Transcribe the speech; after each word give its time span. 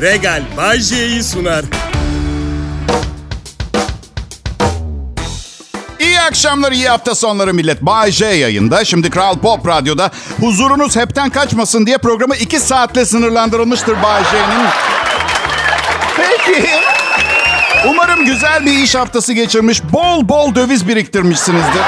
Regal 0.00 0.42
Bajje'yi 0.56 1.22
sunar. 1.22 1.64
İyi 6.00 6.20
akşamlar, 6.20 6.72
iyi 6.72 6.88
hafta 6.88 7.14
sonları 7.14 7.54
millet. 7.54 7.82
Bay 7.82 8.10
J 8.10 8.26
yayında. 8.26 8.84
Şimdi 8.84 9.10
Kral 9.10 9.38
Pop 9.38 9.66
Radyo'da 9.66 10.10
huzurunuz 10.40 10.96
hepten 10.96 11.30
kaçmasın 11.30 11.86
diye 11.86 11.98
programı 11.98 12.36
iki 12.36 12.60
saatle 12.60 13.04
sınırlandırılmıştır 13.04 14.02
Bay 14.02 14.22
J'nin. 14.24 14.66
Peki. 16.16 16.68
Umarım 17.86 18.24
güzel 18.24 18.66
bir 18.66 18.72
iş 18.72 18.94
haftası 18.94 19.32
geçirmiş, 19.32 19.82
bol 19.92 20.28
bol 20.28 20.54
döviz 20.54 20.88
biriktirmişsinizdir. 20.88 21.82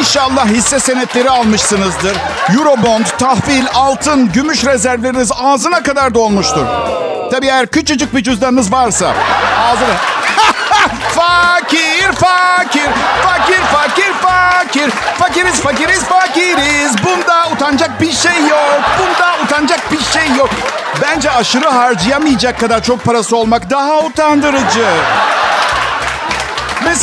İnşallah 0.00 0.46
hisse 0.46 0.80
senetleri 0.80 1.30
almışsınızdır. 1.30 2.16
Eurobond, 2.58 3.04
tahvil, 3.18 3.64
altın, 3.74 4.32
gümüş 4.32 4.64
rezervleriniz 4.64 5.32
ağzına 5.32 5.82
kadar 5.82 6.14
dolmuştur. 6.14 6.66
Tabii 7.30 7.46
eğer 7.46 7.66
küçücük 7.66 8.14
bir 8.14 8.22
cüzdanınız 8.22 8.72
varsa 8.72 9.14
ağzına... 9.64 9.88
fakir, 11.14 12.12
fakir, 12.12 12.90
fakir, 13.22 13.60
fakir, 13.72 14.12
fakir. 14.22 14.90
Fakiriz, 15.18 15.60
fakiriz, 15.60 16.02
fakiriz. 16.02 16.92
Bunda 17.04 17.48
utanacak 17.52 18.00
bir 18.00 18.12
şey 18.12 18.46
yok. 18.48 18.80
Bunda 18.98 19.44
utanacak 19.44 19.92
bir 19.92 20.00
şey 20.00 20.36
yok. 20.36 20.50
Bence 21.02 21.30
aşırı 21.30 21.68
harcayamayacak 21.68 22.60
kadar 22.60 22.82
çok 22.82 23.04
parası 23.04 23.36
olmak 23.36 23.70
daha 23.70 23.98
utandırıcı. 23.98 24.86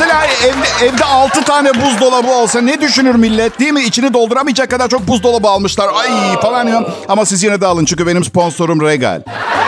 Mesela 0.08 0.26
evde, 0.26 0.86
evde 0.86 1.06
6 1.06 1.44
tane 1.44 1.70
buzdolabı 1.74 2.28
olsa 2.28 2.62
ne 2.62 2.82
düşünür 2.82 3.16
millet 3.16 3.60
değil 3.60 3.72
mi? 3.74 3.82
İçini 3.82 4.14
dolduramayacak 4.14 4.72
kadar 4.72 4.90
çok 4.90 5.08
buzdolabı 5.08 5.48
almışlar. 5.48 5.90
Ay 5.96 6.42
falan 6.42 6.68
ya. 6.68 6.84
Ama 7.10 7.26
siz 7.26 7.44
yine 7.44 7.62
de 7.62 7.66
alın 7.66 7.86
çünkü 7.86 8.08
benim 8.08 8.24
sponsorum 8.24 8.82
Regal. 8.82 9.22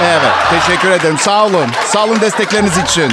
Evet 0.04 0.32
teşekkür 0.50 0.92
ederim 0.92 1.18
sağ 1.18 1.46
olun. 1.46 1.68
Sağ 1.88 2.06
olun 2.06 2.22
destekleriniz 2.22 2.78
için. 2.78 3.12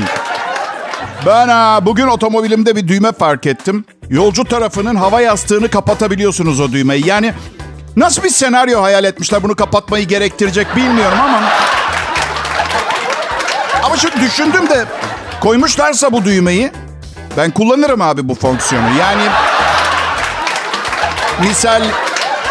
Ben 1.26 1.48
ha, 1.48 1.78
bugün 1.82 2.06
otomobilimde 2.06 2.76
bir 2.76 2.88
düğme 2.88 3.12
fark 3.12 3.46
ettim. 3.46 3.84
Yolcu 4.08 4.44
tarafının 4.44 4.94
hava 4.94 5.20
yastığını 5.20 5.68
kapatabiliyorsunuz 5.68 6.60
o 6.60 6.72
düğmeyi. 6.72 7.08
Yani 7.08 7.34
nasıl 7.96 8.22
bir 8.22 8.30
senaryo 8.30 8.82
hayal 8.82 9.04
etmişler 9.04 9.42
bunu 9.42 9.56
kapatmayı 9.56 10.06
gerektirecek 10.08 10.76
bilmiyorum 10.76 11.18
ama... 11.20 11.42
Ama 13.82 13.96
şu 13.96 14.08
düşündüm 14.20 14.68
de 14.68 14.84
koymuşlarsa 15.40 16.12
bu 16.12 16.24
düğmeyi 16.24 16.70
ben 17.36 17.50
kullanırım 17.50 18.00
abi 18.00 18.28
bu 18.28 18.34
fonksiyonu. 18.34 18.86
Yani 19.00 19.22
misal 21.40 21.82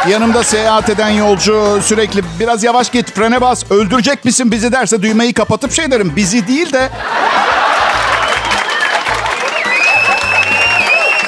yanımda 0.09 0.43
seyahat 0.43 0.89
eden 0.89 1.09
yolcu 1.09 1.79
sürekli 1.83 2.21
biraz 2.39 2.63
yavaş 2.63 2.89
git 2.91 3.11
frene 3.11 3.41
bas 3.41 3.71
öldürecek 3.71 4.25
misin 4.25 4.51
bizi 4.51 4.71
derse 4.71 5.01
düğmeyi 5.01 5.33
kapatıp 5.33 5.71
şey 5.71 5.91
derim 5.91 6.13
bizi 6.15 6.47
değil 6.47 6.73
de 6.73 6.89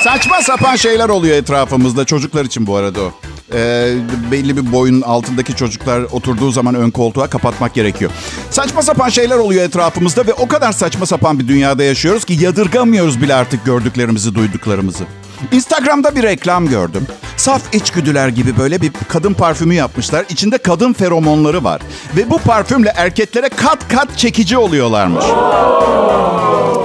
Saçma 0.03 0.41
sapan 0.41 0.75
şeyler 0.75 1.09
oluyor 1.09 1.37
etrafımızda. 1.37 2.05
Çocuklar 2.05 2.45
için 2.45 2.67
bu 2.67 2.75
arada 2.75 3.01
o. 3.01 3.11
Ee, 3.53 3.93
belli 4.31 4.57
bir 4.57 4.71
boyun 4.71 5.01
altındaki 5.01 5.55
çocuklar 5.55 6.01
oturduğu 6.01 6.51
zaman 6.51 6.75
ön 6.75 6.89
koltuğa 6.89 7.27
kapatmak 7.27 7.73
gerekiyor. 7.73 8.11
Saçma 8.49 8.81
sapan 8.81 9.09
şeyler 9.09 9.37
oluyor 9.37 9.63
etrafımızda 9.63 10.27
ve 10.27 10.33
o 10.33 10.47
kadar 10.47 10.71
saçma 10.71 11.05
sapan 11.05 11.39
bir 11.39 11.47
dünyada 11.47 11.83
yaşıyoruz 11.83 12.25
ki 12.25 12.33
yadırgamıyoruz 12.33 13.21
bile 13.21 13.35
artık 13.35 13.65
gördüklerimizi, 13.65 14.35
duyduklarımızı. 14.35 15.03
Instagram'da 15.51 16.15
bir 16.15 16.23
reklam 16.23 16.67
gördüm. 16.67 17.07
Saf 17.37 17.61
içgüdüler 17.73 18.27
gibi 18.27 18.57
böyle 18.57 18.81
bir 18.81 18.91
kadın 19.07 19.33
parfümü 19.33 19.73
yapmışlar. 19.73 20.25
İçinde 20.29 20.57
kadın 20.57 20.93
feromonları 20.93 21.63
var. 21.63 21.81
Ve 22.17 22.29
bu 22.29 22.37
parfümle 22.37 22.93
erkeklere 22.95 23.49
kat 23.49 23.87
kat 23.87 24.17
çekici 24.17 24.57
oluyorlarmış. 24.57 25.25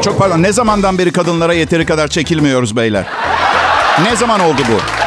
Çok 0.05 0.19
pardon 0.19 0.43
ne 0.43 0.53
zamandan 0.53 0.99
beri 0.99 1.13
kadınlara 1.13 1.55
yeteri 1.55 1.87
kadar 1.87 2.09
çekilmiyoruz 2.09 2.77
beyler? 2.77 3.07
Ne 4.03 4.17
zaman 4.17 4.41
oldu 4.41 4.63
bu? 4.73 5.02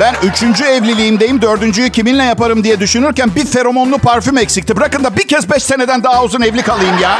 Ben 0.00 0.14
üçüncü 0.22 0.64
evliliğimdeyim, 0.64 1.42
dördüncüyü 1.42 1.90
kiminle 1.90 2.24
yaparım 2.24 2.64
diye 2.64 2.80
düşünürken 2.80 3.30
bir 3.36 3.46
feromonlu 3.46 3.98
parfüm 3.98 4.38
eksikti. 4.38 4.76
Bırakın 4.76 5.04
da 5.04 5.16
bir 5.16 5.28
kez 5.28 5.50
beş 5.50 5.62
seneden 5.62 6.04
daha 6.04 6.24
uzun 6.24 6.40
evli 6.40 6.62
kalayım 6.62 6.98
ya. 7.02 7.18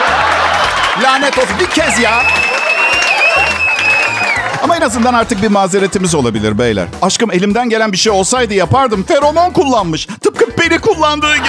Lanet 1.03 1.39
olsun 1.39 1.57
bir 1.61 1.67
kez 1.67 1.99
ya. 1.99 2.23
Ama 4.63 4.77
en 4.77 4.81
azından 4.81 5.15
artık 5.15 5.43
bir 5.43 5.49
mazeretimiz 5.49 6.15
olabilir 6.15 6.59
beyler. 6.59 6.87
Aşkım 7.03 7.31
elimden 7.33 7.69
gelen 7.69 7.93
bir 7.93 7.97
şey 7.97 8.13
olsaydı 8.13 8.55
yapardım. 8.55 9.03
Feromon 9.03 9.51
kullanmış. 9.51 10.07
Tıpkı 10.07 10.47
beni 10.61 10.79
kullandığı 10.79 11.37
gibi. 11.37 11.49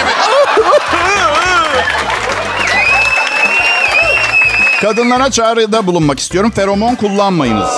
Kadınlara 4.80 5.30
çağrıda 5.30 5.86
bulunmak 5.86 6.18
istiyorum. 6.20 6.50
Feromon 6.50 6.94
kullanmayınız. 6.94 7.70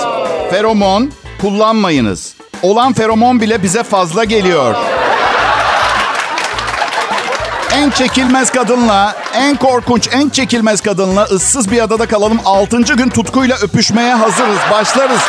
Feromon 0.51 1.11
kullanmayınız. 1.41 2.35
Olan 2.63 2.93
feromon 2.93 3.41
bile 3.41 3.63
bize 3.63 3.83
fazla 3.83 4.23
geliyor. 4.23 4.75
En 7.73 7.89
çekilmez 7.89 8.51
kadınla, 8.51 9.15
en 9.35 9.55
korkunç, 9.55 10.09
en 10.13 10.29
çekilmez 10.29 10.81
kadınla 10.81 11.23
ıssız 11.23 11.71
bir 11.71 11.83
adada 11.83 12.05
kalalım. 12.05 12.39
Altıncı 12.45 12.93
gün 12.93 13.09
tutkuyla 13.09 13.55
öpüşmeye 13.55 14.13
hazırız. 14.13 14.57
Başlarız. 14.71 15.21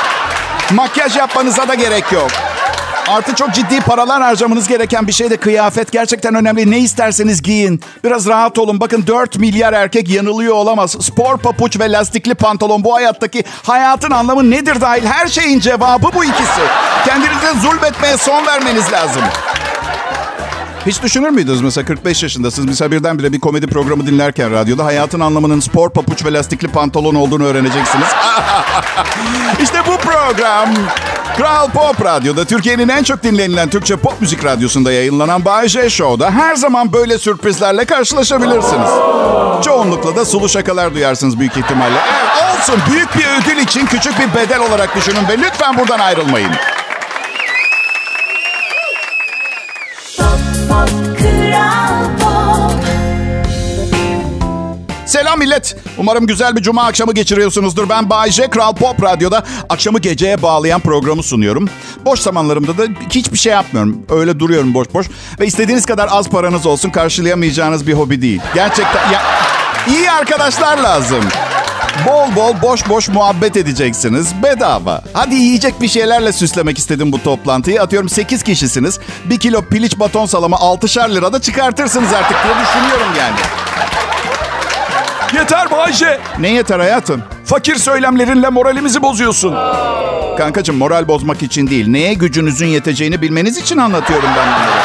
Makyaj 0.73 1.17
yapmanıza 1.17 1.69
da 1.69 1.75
gerek 1.75 2.13
yok. 2.13 2.31
Artı 3.09 3.35
çok 3.35 3.55
ciddi 3.55 3.81
paralar 3.81 4.23
harcamanız 4.23 4.69
gereken 4.69 5.07
bir 5.07 5.13
şey 5.13 5.31
de 5.31 5.37
kıyafet 5.37 5.93
gerçekten 5.93 6.35
önemli. 6.35 6.71
Ne 6.71 6.79
isterseniz 6.79 7.43
giyin. 7.43 7.81
Biraz 8.05 8.27
rahat 8.27 8.59
olun. 8.59 8.81
Bakın 8.81 9.07
4 9.07 9.39
milyar 9.39 9.73
erkek 9.73 10.09
yanılıyor 10.09 10.55
olamaz. 10.55 10.97
Spor 11.01 11.39
papuç 11.39 11.81
ve 11.81 11.93
lastikli 11.93 12.35
pantolon 12.35 12.85
bu 12.85 12.95
hayattaki 12.95 13.45
hayatın 13.63 14.11
anlamı 14.11 14.51
nedir 14.51 14.81
dahil 14.81 15.07
her 15.07 15.27
şeyin 15.27 15.61
cevabı 15.61 16.07
bu 16.15 16.25
ikisi. 16.25 16.61
Kendinize 17.07 17.61
zulmetmeye 17.63 18.17
son 18.17 18.47
vermeniz 18.47 18.93
lazım. 18.93 19.23
Hiç 20.87 21.03
düşünür 21.03 21.31
müydünüz 21.31 21.61
mesela 21.61 21.85
45 21.85 22.23
yaşındasınız 22.23 22.69
mesela 22.69 22.91
birdenbire 22.91 23.33
bir 23.33 23.41
komedi 23.41 23.67
programı 23.67 24.07
dinlerken 24.07 24.53
radyoda 24.53 24.85
hayatın 24.85 25.21
anlamının 25.21 25.61
spor 25.61 25.91
papuç 25.91 26.25
ve 26.25 26.33
lastikli 26.33 26.69
pantolon 26.69 27.15
olduğunu 27.15 27.45
öğreneceksiniz. 27.45 28.09
İşte 29.63 29.79
bu 29.87 29.97
program 29.97 30.69
Kral 31.37 31.71
Pop 31.71 32.05
Radyo'da 32.05 32.45
Türkiye'nin 32.45 32.89
en 32.89 33.03
çok 33.03 33.23
dinlenilen 33.23 33.71
Türkçe 33.71 33.97
pop 33.97 34.21
müzik 34.21 34.45
radyosunda 34.45 34.93
yayınlanan 34.93 35.45
Bay 35.45 35.69
J 35.69 35.91
Show'da 35.91 36.31
her 36.31 36.57
zaman 36.57 36.93
böyle 36.93 37.19
sürprizlerle 37.19 37.85
karşılaşabilirsiniz. 37.85 38.91
Çoğunlukla 39.65 40.17
da 40.17 40.25
sulu 40.25 40.49
şakalar 40.49 40.95
duyarsınız 40.95 41.39
büyük 41.39 41.57
ihtimalle. 41.57 41.99
Evet, 42.13 42.55
olsun 42.61 42.81
büyük 42.91 43.17
bir 43.17 43.25
ödül 43.43 43.61
için 43.63 43.87
küçük 43.87 44.19
bir 44.19 44.35
bedel 44.35 44.61
olarak 44.61 44.97
düşünün 44.97 45.29
ve 45.29 45.39
lütfen 45.39 45.79
buradan 45.79 45.99
ayrılmayın. 45.99 46.51
Selam 55.15 55.39
millet. 55.39 55.77
Umarım 55.99 56.27
güzel 56.27 56.57
bir 56.57 56.63
cuma 56.63 56.85
akşamı 56.85 57.13
geçiriyorsunuzdur. 57.13 57.89
Ben 57.89 58.11
Bay 58.11 58.31
J. 58.31 58.51
Kral 58.51 58.75
Pop 58.75 59.03
Radyo'da 59.03 59.45
akşamı 59.69 59.99
geceye 59.99 60.43
bağlayan 60.43 60.81
programı 60.81 61.23
sunuyorum. 61.23 61.69
Boş 62.05 62.21
zamanlarımda 62.21 62.79
da 62.79 62.83
hiçbir 63.11 63.39
şey 63.39 63.53
yapmıyorum. 63.53 64.03
Öyle 64.11 64.39
duruyorum 64.41 64.75
boş 64.75 64.95
boş. 64.95 65.07
Ve 65.41 65.47
istediğiniz 65.47 65.87
kadar 65.87 66.09
az 66.11 66.29
paranız 66.29 66.67
olsun 66.67 66.91
karşılayamayacağınız 66.91 67.87
bir 67.87 67.93
hobi 67.93 68.23
değil. 68.23 68.41
Gerçekten 68.55 69.11
ya, 69.13 69.23
iyi 69.89 70.11
arkadaşlar 70.11 70.79
lazım. 70.79 71.25
Bol 72.07 72.37
bol 72.37 72.55
boş 72.63 72.89
boş 72.89 73.09
muhabbet 73.09 73.57
edeceksiniz. 73.57 74.43
Bedava. 74.43 75.03
Hadi 75.13 75.35
yiyecek 75.35 75.81
bir 75.81 75.89
şeylerle 75.89 76.33
süslemek 76.33 76.79
istedim 76.79 77.13
bu 77.13 77.23
toplantıyı. 77.23 77.83
Atıyorum 77.83 78.09
8 78.09 78.43
kişisiniz. 78.43 79.01
1 79.25 79.39
kilo 79.39 79.63
piliç 79.63 79.99
baton 79.99 80.27
salama 80.27 80.57
6'şar 80.57 81.15
lirada 81.15 81.41
çıkartırsınız 81.41 82.13
artık 82.13 82.37
diye 82.45 82.55
düşünüyorum 82.55 83.13
yani. 83.19 83.37
Yeter 85.33 85.71
Bayce. 85.71 86.21
Ne 86.39 86.49
yeter 86.49 86.81
hayatım? 86.81 87.23
Fakir 87.45 87.77
söylemlerinle 87.77 88.49
moralimizi 88.49 89.03
bozuyorsun. 89.03 89.55
Kankacığım 90.39 90.77
moral 90.77 91.09
bozmak 91.09 91.43
için 91.43 91.67
değil. 91.67 91.89
Neye 91.89 92.15
gücünüzün 92.15 92.67
yeteceğini 92.67 93.23
bilmeniz 93.23 93.59
için 93.59 93.79
anlatıyorum 93.79 94.29
ben 94.37 94.47
bunları. 94.47 94.81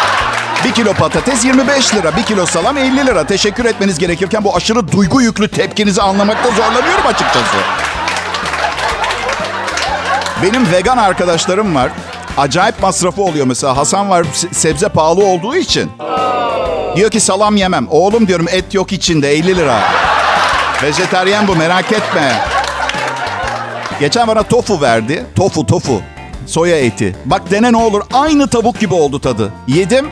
Bir 0.66 0.72
kilo 0.72 0.94
patates 0.94 1.46
25 1.46 1.96
lira, 1.96 2.18
bir 2.18 2.24
kilo 2.24 2.46
salam 2.46 2.78
50 2.78 3.06
lira. 3.08 3.24
Teşekkür 3.24 3.66
etmeniz 3.66 4.00
gerekirken 4.00 4.44
bu 4.44 4.56
aşırı 4.56 4.92
duygu 4.92 5.22
yüklü 5.22 5.48
tepkinizi 5.48 6.02
anlamakta 6.02 6.50
zorlanıyorum 6.52 7.08
açıkçası. 7.08 7.58
Benim 10.44 10.72
vegan 10.72 10.98
arkadaşlarım 10.98 11.76
var. 11.76 11.92
Acayip 12.38 12.82
masrafı 12.82 13.22
oluyor 13.22 13.46
mesela. 13.48 13.78
Hasan 13.78 14.10
var 14.10 14.26
sebze 14.52 14.90
pahalı 14.90 15.26
olduğu 15.26 15.56
için. 15.56 15.92
Diyor 16.96 17.10
ki 17.12 17.20
salam 17.20 17.56
yemem. 17.56 17.88
Oğlum 17.90 18.28
diyorum 18.28 18.48
et 18.52 18.74
yok 18.74 18.92
içinde 18.92 19.32
50 19.32 19.56
lira. 19.56 19.80
Vejeteryen 20.84 21.48
bu 21.48 21.56
merak 21.56 21.92
etme. 21.92 22.42
Geçen 24.00 24.28
bana 24.28 24.44
tofu 24.44 24.82
verdi. 24.82 25.26
Tofu 25.36 25.66
tofu. 25.66 26.02
Soya 26.48 26.78
eti. 26.80 27.16
Bak 27.26 27.52
dene 27.52 27.72
ne 27.74 27.78
olur. 27.78 28.02
Aynı 28.14 28.48
tavuk 28.50 28.80
gibi 28.80 28.94
oldu 28.94 29.20
tadı. 29.20 29.54
Yedim. 29.68 30.10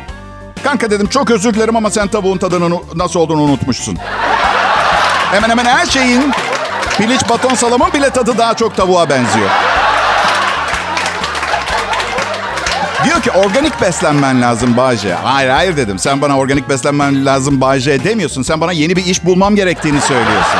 Kanka 0.63 0.91
dedim 0.91 1.07
çok 1.07 1.31
özür 1.31 1.53
dilerim 1.53 1.75
ama 1.75 1.89
sen 1.89 2.07
tavuğun 2.07 2.37
tadının 2.37 2.77
nasıl 2.95 3.19
olduğunu 3.19 3.41
unutmuşsun. 3.41 3.97
Hemen 5.31 5.49
hemen 5.49 5.65
her 5.65 5.85
şeyin 5.85 6.31
piliç 6.97 7.29
baton 7.29 7.55
salamın 7.55 7.93
bile 7.93 8.09
tadı 8.09 8.37
daha 8.37 8.53
çok 8.53 8.75
tavuğa 8.75 9.09
benziyor. 9.09 9.49
Diyor 13.07 13.21
ki 13.21 13.31
organik 13.31 13.81
beslenmen 13.81 14.41
lazım 14.41 14.77
Bahçe. 14.77 15.13
Hayır 15.13 15.49
hayır 15.49 15.77
dedim. 15.77 15.99
Sen 15.99 16.21
bana 16.21 16.37
organik 16.37 16.69
beslenmen 16.69 17.25
lazım 17.25 17.61
Bahçe 17.61 18.03
demiyorsun. 18.03 18.41
Sen 18.41 18.61
bana 18.61 18.71
yeni 18.71 18.95
bir 18.95 19.05
iş 19.05 19.25
bulmam 19.25 19.55
gerektiğini 19.55 20.01
söylüyorsun. 20.01 20.59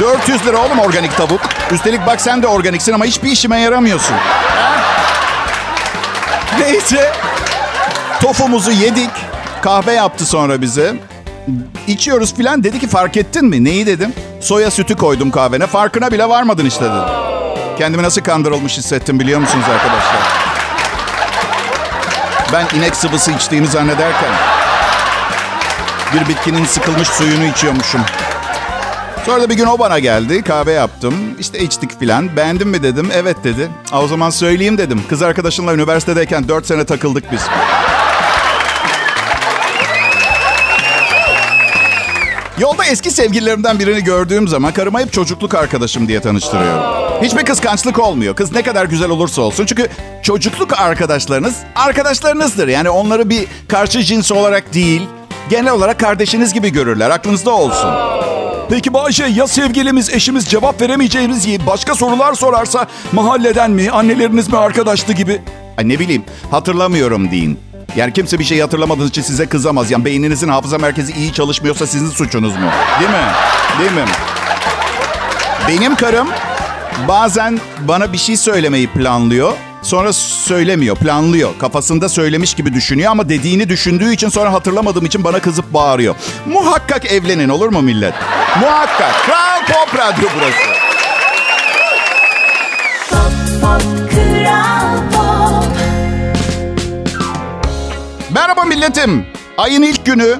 400 0.00 0.46
lira 0.46 0.58
oğlum 0.58 0.78
organik 0.78 1.16
tavuk. 1.16 1.40
Üstelik 1.70 2.06
bak 2.06 2.20
sen 2.20 2.42
de 2.42 2.46
organiksin 2.46 2.92
ama 2.92 3.04
hiçbir 3.04 3.30
işime 3.30 3.60
yaramıyorsun. 3.60 4.16
Neyse. 6.60 7.12
Tofumuzu 8.22 8.70
yedik. 8.70 9.10
Kahve 9.62 9.92
yaptı 9.92 10.26
sonra 10.26 10.62
bize. 10.62 10.94
İçiyoruz 11.86 12.34
filan. 12.34 12.64
Dedi 12.64 12.80
ki 12.80 12.88
fark 12.88 13.16
ettin 13.16 13.46
mi? 13.46 13.64
Neyi 13.64 13.86
dedim? 13.86 14.12
Soya 14.40 14.70
sütü 14.70 14.96
koydum 14.96 15.30
kahvene. 15.30 15.66
Farkına 15.66 16.10
bile 16.12 16.28
varmadın 16.28 16.66
işte 16.66 16.84
dedim. 16.84 17.14
Kendimi 17.78 18.02
nasıl 18.02 18.20
kandırılmış 18.20 18.78
hissettim 18.78 19.20
biliyor 19.20 19.40
musunuz 19.40 19.64
arkadaşlar? 19.72 20.55
Ben 22.52 22.66
inek 22.78 22.96
sıvısı 22.96 23.32
içtiğimi 23.32 23.66
zannederken 23.66 24.30
bir 26.14 26.28
bitkinin 26.28 26.64
sıkılmış 26.64 27.08
suyunu 27.08 27.44
içiyormuşum. 27.44 28.00
Sonra 29.26 29.42
da 29.42 29.50
bir 29.50 29.54
gün 29.54 29.66
o 29.66 29.78
bana 29.78 29.98
geldi. 29.98 30.42
Kahve 30.42 30.72
yaptım. 30.72 31.14
İşte 31.38 31.58
içtik 31.58 32.00
filan. 32.00 32.36
Beğendin 32.36 32.68
mi 32.68 32.82
dedim. 32.82 33.10
Evet 33.14 33.36
dedi. 33.44 33.70
O 33.92 34.06
zaman 34.06 34.30
söyleyeyim 34.30 34.78
dedim. 34.78 35.02
Kız 35.08 35.22
arkadaşımla 35.22 35.74
üniversitedeyken 35.74 36.48
4 36.48 36.66
sene 36.66 36.84
takıldık 36.84 37.32
biz. 37.32 37.40
Yolda 42.58 42.84
eski 42.84 43.10
sevgililerimden 43.10 43.78
birini 43.78 44.04
gördüğüm 44.04 44.48
zaman 44.48 44.72
karıma 44.72 45.00
hep 45.00 45.12
çocukluk 45.12 45.54
arkadaşım 45.54 46.08
diye 46.08 46.20
tanıştırıyorum. 46.20 47.05
Hiçbir 47.22 47.44
kıskançlık 47.44 47.98
olmuyor. 47.98 48.36
Kız 48.36 48.52
ne 48.52 48.62
kadar 48.62 48.84
güzel 48.84 49.10
olursa 49.10 49.42
olsun. 49.42 49.66
Çünkü 49.66 49.88
çocukluk 50.22 50.80
arkadaşlarınız 50.80 51.56
arkadaşlarınızdır. 51.76 52.68
Yani 52.68 52.90
onları 52.90 53.30
bir 53.30 53.46
karşı 53.68 54.02
cins 54.02 54.32
olarak 54.32 54.74
değil, 54.74 55.02
genel 55.50 55.72
olarak 55.72 56.00
kardeşiniz 56.00 56.54
gibi 56.54 56.72
görürler. 56.72 57.10
Aklınızda 57.10 57.50
olsun. 57.50 57.90
Peki 58.70 58.94
Bayşe 58.94 59.24
ya 59.24 59.46
sevgilimiz, 59.46 60.10
eşimiz 60.10 60.48
cevap 60.48 60.80
veremeyeceğimiz 60.80 61.46
başka 61.66 61.94
sorular 61.94 62.34
sorarsa 62.34 62.86
mahalleden 63.12 63.70
mi, 63.70 63.90
anneleriniz 63.90 64.48
mi 64.48 64.58
arkadaştı 64.58 65.12
gibi? 65.12 65.42
Ay 65.78 65.88
ne 65.88 65.98
bileyim 65.98 66.24
hatırlamıyorum 66.50 67.30
deyin. 67.30 67.58
Yani 67.96 68.12
kimse 68.12 68.38
bir 68.38 68.44
şey 68.44 68.60
hatırlamadığınız 68.60 69.10
için 69.10 69.22
size 69.22 69.46
kızamaz. 69.46 69.90
Yani 69.90 70.04
beyninizin 70.04 70.48
hafıza 70.48 70.78
merkezi 70.78 71.12
iyi 71.12 71.32
çalışmıyorsa 71.32 71.86
sizin 71.86 72.10
suçunuz 72.10 72.52
mu? 72.56 72.70
Değil 73.00 73.10
mi? 73.10 73.26
Değil 73.80 73.92
mi? 73.92 74.04
Benim 75.68 75.96
karım 75.96 76.28
bazen 77.08 77.60
bana 77.80 78.12
bir 78.12 78.18
şey 78.18 78.36
söylemeyi 78.36 78.86
planlıyor. 78.86 79.52
Sonra 79.82 80.12
söylemiyor, 80.12 80.96
planlıyor. 80.96 81.50
Kafasında 81.58 82.08
söylemiş 82.08 82.54
gibi 82.54 82.74
düşünüyor 82.74 83.10
ama 83.10 83.28
dediğini 83.28 83.68
düşündüğü 83.68 84.12
için 84.12 84.28
sonra 84.28 84.52
hatırlamadığım 84.52 85.06
için 85.06 85.24
bana 85.24 85.40
kızıp 85.40 85.72
bağırıyor. 85.74 86.14
Muhakkak 86.46 87.06
evlenin 87.12 87.48
olur 87.48 87.68
mu 87.68 87.82
millet? 87.82 88.14
Muhakkak. 88.60 89.14
Kral 89.26 89.66
Pop 89.66 89.98
Radyo 89.98 90.28
burası. 90.36 90.56
Pop, 93.10 93.60
pop, 93.60 94.10
Kral 94.10 94.96
Pop. 95.12 95.76
Merhaba 98.30 98.64
milletim. 98.64 99.26
Ayın 99.58 99.82
ilk 99.82 100.06
günü. 100.06 100.36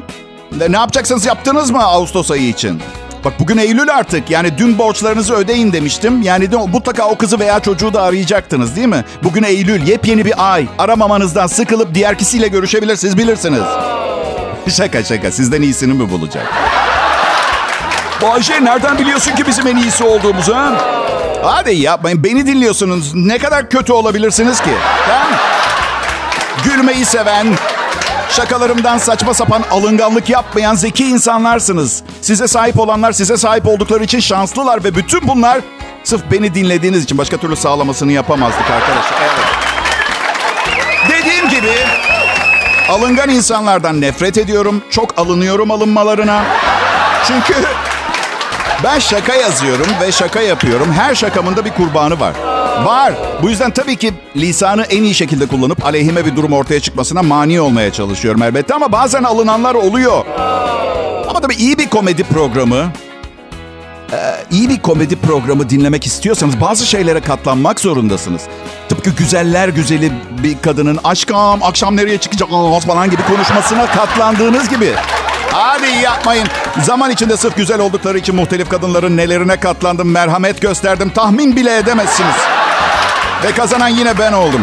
Ne 0.58 0.72
ne 0.72 0.76
yapacaksınız 0.76 1.26
yaptınız 1.26 1.70
mı 1.70 1.82
Ağustos 1.84 2.30
ayı 2.30 2.48
için? 2.48 2.82
Bak 3.26 3.40
bugün 3.40 3.56
Eylül 3.56 3.94
artık. 3.94 4.30
Yani 4.30 4.58
dün 4.58 4.78
borçlarınızı 4.78 5.34
ödeyin 5.34 5.72
demiştim. 5.72 6.22
Yani 6.22 6.52
de 6.52 6.56
mutlaka 6.56 7.08
o 7.08 7.18
kızı 7.18 7.40
veya 7.40 7.60
çocuğu 7.60 7.94
da 7.94 8.02
arayacaktınız 8.02 8.76
değil 8.76 8.88
mi? 8.88 9.04
Bugün 9.22 9.42
Eylül. 9.42 9.86
Yepyeni 9.86 10.24
bir 10.24 10.54
ay. 10.54 10.66
Aramamanızdan 10.78 11.46
sıkılıp 11.46 11.94
diğer 11.94 12.18
kişiyle 12.18 12.48
görüşebilirsiniz 12.48 13.18
bilirsiniz. 13.18 13.62
Şaka 14.76 15.04
şaka. 15.04 15.32
Sizden 15.32 15.62
iyisini 15.62 15.92
mi 15.92 16.10
bulacak? 16.10 16.46
Bayşe 18.22 18.64
nereden 18.64 18.98
biliyorsun 18.98 19.34
ki 19.34 19.46
bizim 19.46 19.66
en 19.66 19.76
iyisi 19.76 20.04
olduğumuzu 20.04 20.54
ha? 20.54 20.72
Hadi 21.42 21.74
yapmayın. 21.74 22.24
Beni 22.24 22.46
dinliyorsunuz. 22.46 23.14
Ne 23.14 23.38
kadar 23.38 23.70
kötü 23.70 23.92
olabilirsiniz 23.92 24.60
ki? 24.60 24.70
Ha? 25.08 25.26
Gülmeyi 26.64 27.04
seven, 27.04 27.46
şakalarımdan 28.30 28.98
saçma 28.98 29.34
sapan 29.34 29.62
alınganlık 29.70 30.30
yapmayan 30.30 30.74
zeki 30.74 31.04
insanlarsınız. 31.04 32.02
Size 32.20 32.48
sahip 32.48 32.78
olanlar 32.78 33.12
size 33.12 33.36
sahip 33.36 33.66
oldukları 33.66 34.04
için 34.04 34.20
şanslılar 34.20 34.84
ve 34.84 34.94
bütün 34.94 35.28
bunlar 35.28 35.60
sırf 36.04 36.22
beni 36.30 36.54
dinlediğiniz 36.54 37.04
için 37.04 37.18
başka 37.18 37.36
türlü 37.36 37.56
sağlamasını 37.56 38.12
yapamazdık 38.12 38.70
arkadaşlar. 38.70 39.18
Evet. 39.22 39.66
Dediğim 41.08 41.48
gibi 41.48 41.72
alıngan 42.88 43.28
insanlardan 43.28 44.00
nefret 44.00 44.38
ediyorum. 44.38 44.82
Çok 44.90 45.18
alınıyorum 45.18 45.70
alınmalarına. 45.70 46.44
Çünkü 47.26 47.54
ben 48.84 48.98
şaka 48.98 49.34
yazıyorum 49.34 49.86
ve 50.00 50.12
şaka 50.12 50.40
yapıyorum. 50.40 50.92
Her 50.92 51.14
şakamın 51.14 51.56
da 51.56 51.64
bir 51.64 51.70
kurbanı 51.70 52.20
var. 52.20 52.55
Var. 52.84 53.12
Bu 53.42 53.50
yüzden 53.50 53.70
tabii 53.70 53.96
ki 53.96 54.12
lisanı 54.36 54.82
en 54.82 55.02
iyi 55.02 55.14
şekilde 55.14 55.46
kullanıp 55.46 55.86
aleyhime 55.86 56.26
bir 56.26 56.36
durum 56.36 56.52
ortaya 56.52 56.80
çıkmasına 56.80 57.22
mani 57.22 57.60
olmaya 57.60 57.92
çalışıyorum 57.92 58.42
elbette. 58.42 58.74
Ama 58.74 58.92
bazen 58.92 59.22
alınanlar 59.22 59.74
oluyor. 59.74 60.24
Ama 61.28 61.40
tabii 61.40 61.54
iyi 61.54 61.78
bir 61.78 61.88
komedi 61.88 62.24
programı, 62.24 62.92
e, 64.12 64.18
iyi 64.50 64.68
bir 64.68 64.82
komedi 64.82 65.16
programı 65.16 65.70
dinlemek 65.70 66.06
istiyorsanız 66.06 66.60
bazı 66.60 66.86
şeylere 66.86 67.20
katlanmak 67.20 67.80
zorundasınız. 67.80 68.42
Tıpkı 68.88 69.10
güzeller 69.10 69.68
güzeli 69.68 70.12
bir 70.42 70.56
kadının 70.62 70.98
aşkım 71.04 71.62
akşam 71.62 71.96
nereye 71.96 72.18
çıkacağız 72.18 72.84
falan 72.86 73.10
gibi 73.10 73.22
konuşmasına 73.22 73.86
katlandığınız 73.86 74.68
gibi. 74.68 74.92
Hadi 75.50 75.86
yapmayın. 76.04 76.46
Zaman 76.82 77.10
içinde 77.10 77.36
sırf 77.36 77.56
güzel 77.56 77.80
oldukları 77.80 78.18
için 78.18 78.34
muhtelif 78.34 78.68
kadınların 78.68 79.16
nelerine 79.16 79.60
katlandım, 79.60 80.10
merhamet 80.10 80.62
gösterdim. 80.62 81.10
Tahmin 81.14 81.56
bile 81.56 81.76
edemezsiniz. 81.76 82.55
Ve 83.44 83.52
kazanan 83.52 83.88
yine 83.88 84.18
ben 84.18 84.32
oldum. 84.32 84.60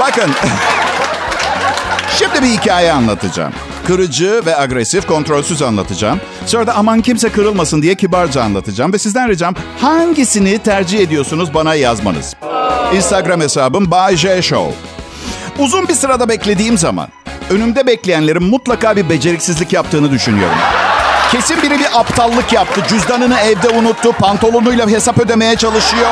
Bakın. 0.00 0.30
Şimdi 2.18 2.42
bir 2.42 2.46
hikaye 2.48 2.92
anlatacağım. 2.92 3.52
Kırıcı 3.86 4.42
ve 4.46 4.56
agresif, 4.56 5.06
kontrolsüz 5.06 5.62
anlatacağım. 5.62 6.20
Sonra 6.46 6.66
da 6.66 6.74
aman 6.74 7.00
kimse 7.00 7.28
kırılmasın 7.28 7.82
diye 7.82 7.94
kibarca 7.94 8.42
anlatacağım. 8.42 8.92
Ve 8.92 8.98
sizden 8.98 9.28
ricam 9.28 9.54
hangisini 9.80 10.58
tercih 10.58 11.00
ediyorsunuz 11.00 11.54
bana 11.54 11.74
yazmanız. 11.74 12.36
Instagram 12.94 13.40
hesabım 13.40 13.90
Bay 13.90 14.16
J 14.16 14.42
Show. 14.42 14.74
Uzun 15.58 15.88
bir 15.88 15.94
sırada 15.94 16.28
beklediğim 16.28 16.78
zaman 16.78 17.08
önümde 17.50 17.86
bekleyenlerin 17.86 18.42
mutlaka 18.42 18.96
bir 18.96 19.08
beceriksizlik 19.08 19.72
yaptığını 19.72 20.10
düşünüyorum. 20.10 20.58
Kesin 21.32 21.62
biri 21.62 21.78
bir 21.78 22.00
aptallık 22.00 22.52
yaptı. 22.52 22.80
Cüzdanını 22.88 23.40
evde 23.40 23.68
unuttu. 23.68 24.12
Pantolonuyla 24.12 24.88
hesap 24.88 25.18
ödemeye 25.18 25.56
çalışıyor. 25.56 26.10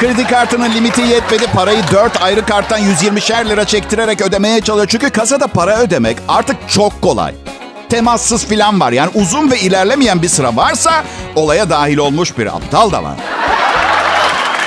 Kredi 0.00 0.26
kartının 0.26 0.74
limiti 0.74 1.00
yetmedi. 1.00 1.46
Parayı 1.54 1.82
4 1.92 2.22
ayrı 2.22 2.46
karttan 2.46 2.80
120'şer 2.80 3.48
lira 3.48 3.64
çektirerek 3.64 4.20
ödemeye 4.20 4.60
çalışıyor. 4.60 4.88
Çünkü 4.88 5.10
kasada 5.10 5.46
para 5.46 5.78
ödemek 5.78 6.16
artık 6.28 6.56
çok 6.68 7.02
kolay. 7.02 7.34
Temassız 7.88 8.46
filan 8.46 8.80
var. 8.80 8.92
Yani 8.92 9.10
uzun 9.14 9.50
ve 9.50 9.58
ilerlemeyen 9.58 10.22
bir 10.22 10.28
sıra 10.28 10.56
varsa 10.56 11.04
olaya 11.36 11.70
dahil 11.70 11.98
olmuş 11.98 12.38
bir 12.38 12.46
aptal 12.46 12.92
da 12.92 13.02
var. 13.04 13.14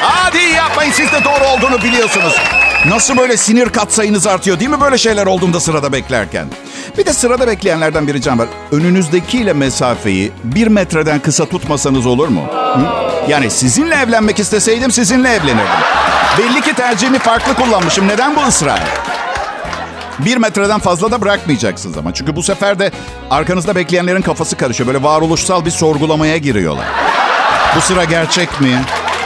Hadi 0.01 0.37
yapmayın 0.37 0.91
siz 0.91 1.11
de 1.11 1.23
doğru 1.23 1.45
olduğunu 1.45 1.83
biliyorsunuz. 1.83 2.33
Nasıl 2.87 3.17
böyle 3.17 3.37
sinir 3.37 3.69
katsayınız 3.69 4.27
artıyor 4.27 4.59
değil 4.59 4.71
mi 4.71 4.81
böyle 4.81 4.97
şeyler 4.97 5.25
olduğunda 5.25 5.59
sırada 5.59 5.91
beklerken? 5.93 6.47
Bir 6.97 7.05
de 7.05 7.13
sırada 7.13 7.47
bekleyenlerden 7.47 8.07
bir 8.07 8.13
ricam 8.13 8.39
var. 8.39 8.47
Önünüzdekiyle 8.71 9.53
mesafeyi 9.53 10.31
bir 10.43 10.67
metreden 10.67 11.19
kısa 11.19 11.45
tutmasanız 11.45 12.05
olur 12.05 12.27
mu? 12.27 12.41
Hı? 12.53 13.02
Yani 13.27 13.49
sizinle 13.49 13.95
evlenmek 13.95 14.39
isteseydim 14.39 14.91
sizinle 14.91 15.29
evlenirdim. 15.29 15.65
Belli 16.37 16.61
ki 16.61 16.73
tercihimi 16.73 17.19
farklı 17.19 17.53
kullanmışım. 17.53 18.07
Neden 18.07 18.35
bu 18.35 18.41
ısrar? 18.47 18.79
Bir 20.19 20.37
metreden 20.37 20.79
fazla 20.79 21.11
da 21.11 21.21
bırakmayacaksınız 21.21 21.97
ama. 21.97 22.13
Çünkü 22.13 22.35
bu 22.35 22.43
sefer 22.43 22.79
de 22.79 22.91
arkanızda 23.31 23.75
bekleyenlerin 23.75 24.21
kafası 24.21 24.57
karışıyor. 24.57 24.87
Böyle 24.87 25.03
varoluşsal 25.03 25.65
bir 25.65 25.71
sorgulamaya 25.71 26.37
giriyorlar. 26.37 26.85
Bu 27.75 27.81
sıra 27.81 28.03
gerçek 28.03 28.61
mi? 28.61 28.81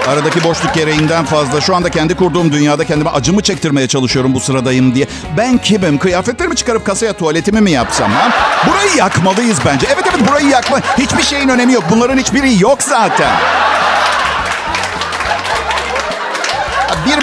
Aradaki 0.08 0.44
boşluk 0.44 0.74
gereğinden 0.74 1.25
fazla. 1.25 1.62
Şu 1.62 1.75
anda 1.75 1.89
kendi 1.89 2.16
kurduğum 2.16 2.51
dünyada 2.51 2.86
kendime 2.86 3.10
acımı 3.10 3.42
çektirmeye 3.42 3.88
çalışıyorum 3.88 4.34
bu 4.34 4.39
sıradayım 4.39 4.96
diye. 4.96 5.08
Ben 5.38 5.58
kimim? 5.58 5.98
Kıyafetlerimi 5.98 6.56
çıkarıp 6.56 6.86
kasaya 6.86 7.13
tuvaletimi 7.13 7.62
mi 7.62 7.72
yapsam? 7.72 8.12
Ha? 8.12 8.30
Burayı 8.68 8.96
yakmalıyız 8.98 9.58
bence. 9.66 9.88
Evet 9.94 10.04
evet 10.12 10.30
burayı 10.30 10.48
yakma. 10.48 10.80
Hiçbir 10.98 11.24
şeyin 11.24 11.50
önemi 11.50 11.74
yok. 11.74 11.84
Bunların 11.92 12.18
hiçbiri 12.18 12.62
yok 12.63 12.84
zaten. 12.84 13.30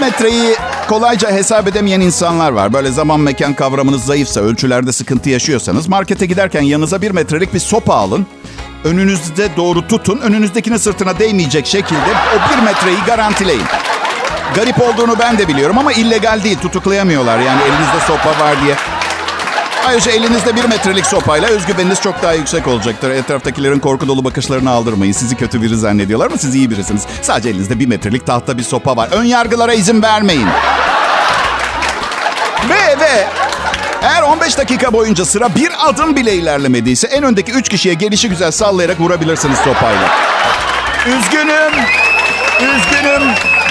Bir 0.04 0.11
metreyi 0.11 0.56
kolayca 0.88 1.30
hesap 1.32 1.68
edemeyen 1.68 2.00
insanlar 2.00 2.52
var. 2.52 2.73
Böyle 2.73 2.90
zaman 2.90 3.20
mekan 3.20 3.54
kavramınız 3.54 4.04
zayıfsa, 4.04 4.40
ölçülerde 4.40 4.92
sıkıntı 4.92 5.30
yaşıyorsanız 5.30 5.88
markete 5.88 6.26
giderken 6.26 6.62
yanınıza 6.62 7.02
bir 7.02 7.11
metrelik 7.11 7.54
bir 7.54 7.58
sopa 7.58 7.94
alın. 7.94 8.26
Önünüzde 8.84 9.56
doğru 9.56 9.88
tutun. 9.88 10.20
Önünüzdekinin 10.20 10.76
sırtına 10.76 11.18
değmeyecek 11.18 11.66
şekilde 11.66 12.11
o 12.34 12.52
bir 12.52 12.62
metreyi 12.62 12.96
garantileyin. 13.06 13.62
Garip 14.54 14.80
olduğunu 14.80 15.18
ben 15.18 15.38
de 15.38 15.49
biliyorum 15.49 15.78
ama 15.78 15.92
illegal 15.92 16.44
değil. 16.44 16.58
Tutuklayamıyorlar 16.58 17.38
yani 17.38 17.62
elinizde 17.62 18.06
sopa 18.06 18.44
var 18.44 18.56
diye. 18.64 18.75
Ayrıca 19.86 20.12
elinizde 20.12 20.56
bir 20.56 20.64
metrelik 20.64 21.06
sopayla 21.06 21.48
özgüveniniz 21.48 22.00
çok 22.00 22.22
daha 22.22 22.32
yüksek 22.32 22.66
olacaktır. 22.68 23.10
Etraftakilerin 23.10 23.78
korku 23.78 24.08
dolu 24.08 24.24
bakışlarını 24.24 24.70
aldırmayın. 24.70 25.12
Sizi 25.12 25.36
kötü 25.36 25.62
biri 25.62 25.76
zannediyorlar 25.76 26.26
ama 26.26 26.36
siz 26.36 26.54
iyi 26.54 26.70
birisiniz. 26.70 27.02
Sadece 27.22 27.48
elinizde 27.48 27.78
bir 27.78 27.86
metrelik 27.86 28.26
tahta 28.26 28.58
bir 28.58 28.62
sopa 28.62 28.96
var. 28.96 29.08
Ön 29.12 29.24
yargılara 29.24 29.74
izin 29.74 30.02
vermeyin. 30.02 30.48
ve 32.68 33.00
ve 33.00 33.26
eğer 34.02 34.22
15 34.22 34.58
dakika 34.58 34.92
boyunca 34.92 35.24
sıra 35.24 35.54
bir 35.54 35.88
adım 35.88 36.16
bile 36.16 36.34
ilerlemediyse 36.34 37.06
en 37.06 37.22
öndeki 37.22 37.52
3 37.52 37.68
kişiye 37.68 37.94
gelişi 37.94 38.28
güzel 38.28 38.50
sallayarak 38.50 39.00
vurabilirsiniz 39.00 39.58
sopayla. 39.58 40.08
Üzgünüm. 41.06 41.72
Üzgünüm. 42.60 43.22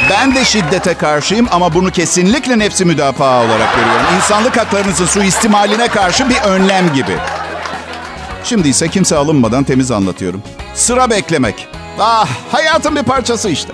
Ben 0.09 0.35
de 0.35 0.45
şiddete 0.45 0.93
karşıyım 0.93 1.47
ama 1.51 1.73
bunu 1.73 1.91
kesinlikle 1.91 2.59
nefsi 2.59 2.85
müdafaa 2.85 3.39
olarak 3.43 3.75
görüyorum. 3.75 4.05
İnsanlık 4.15 4.57
haklarınızın 4.57 5.05
suistimaline 5.05 5.87
karşı 5.87 6.29
bir 6.29 6.37
önlem 6.41 6.93
gibi. 6.93 7.17
Şimdi 8.43 8.67
ise 8.69 8.87
kimse 8.87 9.15
alınmadan 9.15 9.63
temiz 9.63 9.91
anlatıyorum. 9.91 10.43
Sıra 10.75 11.09
beklemek. 11.09 11.67
Ah, 11.99 12.27
hayatın 12.51 12.95
bir 12.95 13.03
parçası 13.03 13.49
işte. 13.49 13.73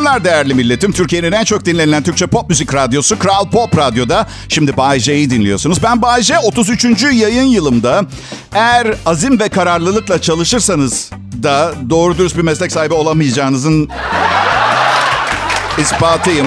Akşamlar 0.00 0.24
değerli 0.24 0.54
milletim. 0.54 0.92
Türkiye'nin 0.92 1.32
en 1.32 1.44
çok 1.44 1.64
dinlenilen 1.64 2.02
Türkçe 2.02 2.26
pop 2.26 2.48
müzik 2.48 2.74
radyosu 2.74 3.18
Kral 3.18 3.50
Pop 3.50 3.78
Radyo'da. 3.78 4.26
Şimdi 4.48 4.76
Bay 4.76 5.00
dinliyorsunuz. 5.00 5.82
Ben 5.82 6.02
Bay 6.02 6.22
J, 6.22 6.38
33. 6.38 7.02
yayın 7.12 7.42
yılımda. 7.42 8.04
Eğer 8.54 8.94
azim 9.06 9.40
ve 9.40 9.48
kararlılıkla 9.48 10.20
çalışırsanız 10.20 11.10
da 11.42 11.72
doğru 11.90 12.18
dürüst 12.18 12.36
bir 12.36 12.42
meslek 12.42 12.72
sahibi 12.72 12.94
olamayacağınızın 12.94 13.88
ispatıyım. 15.78 16.46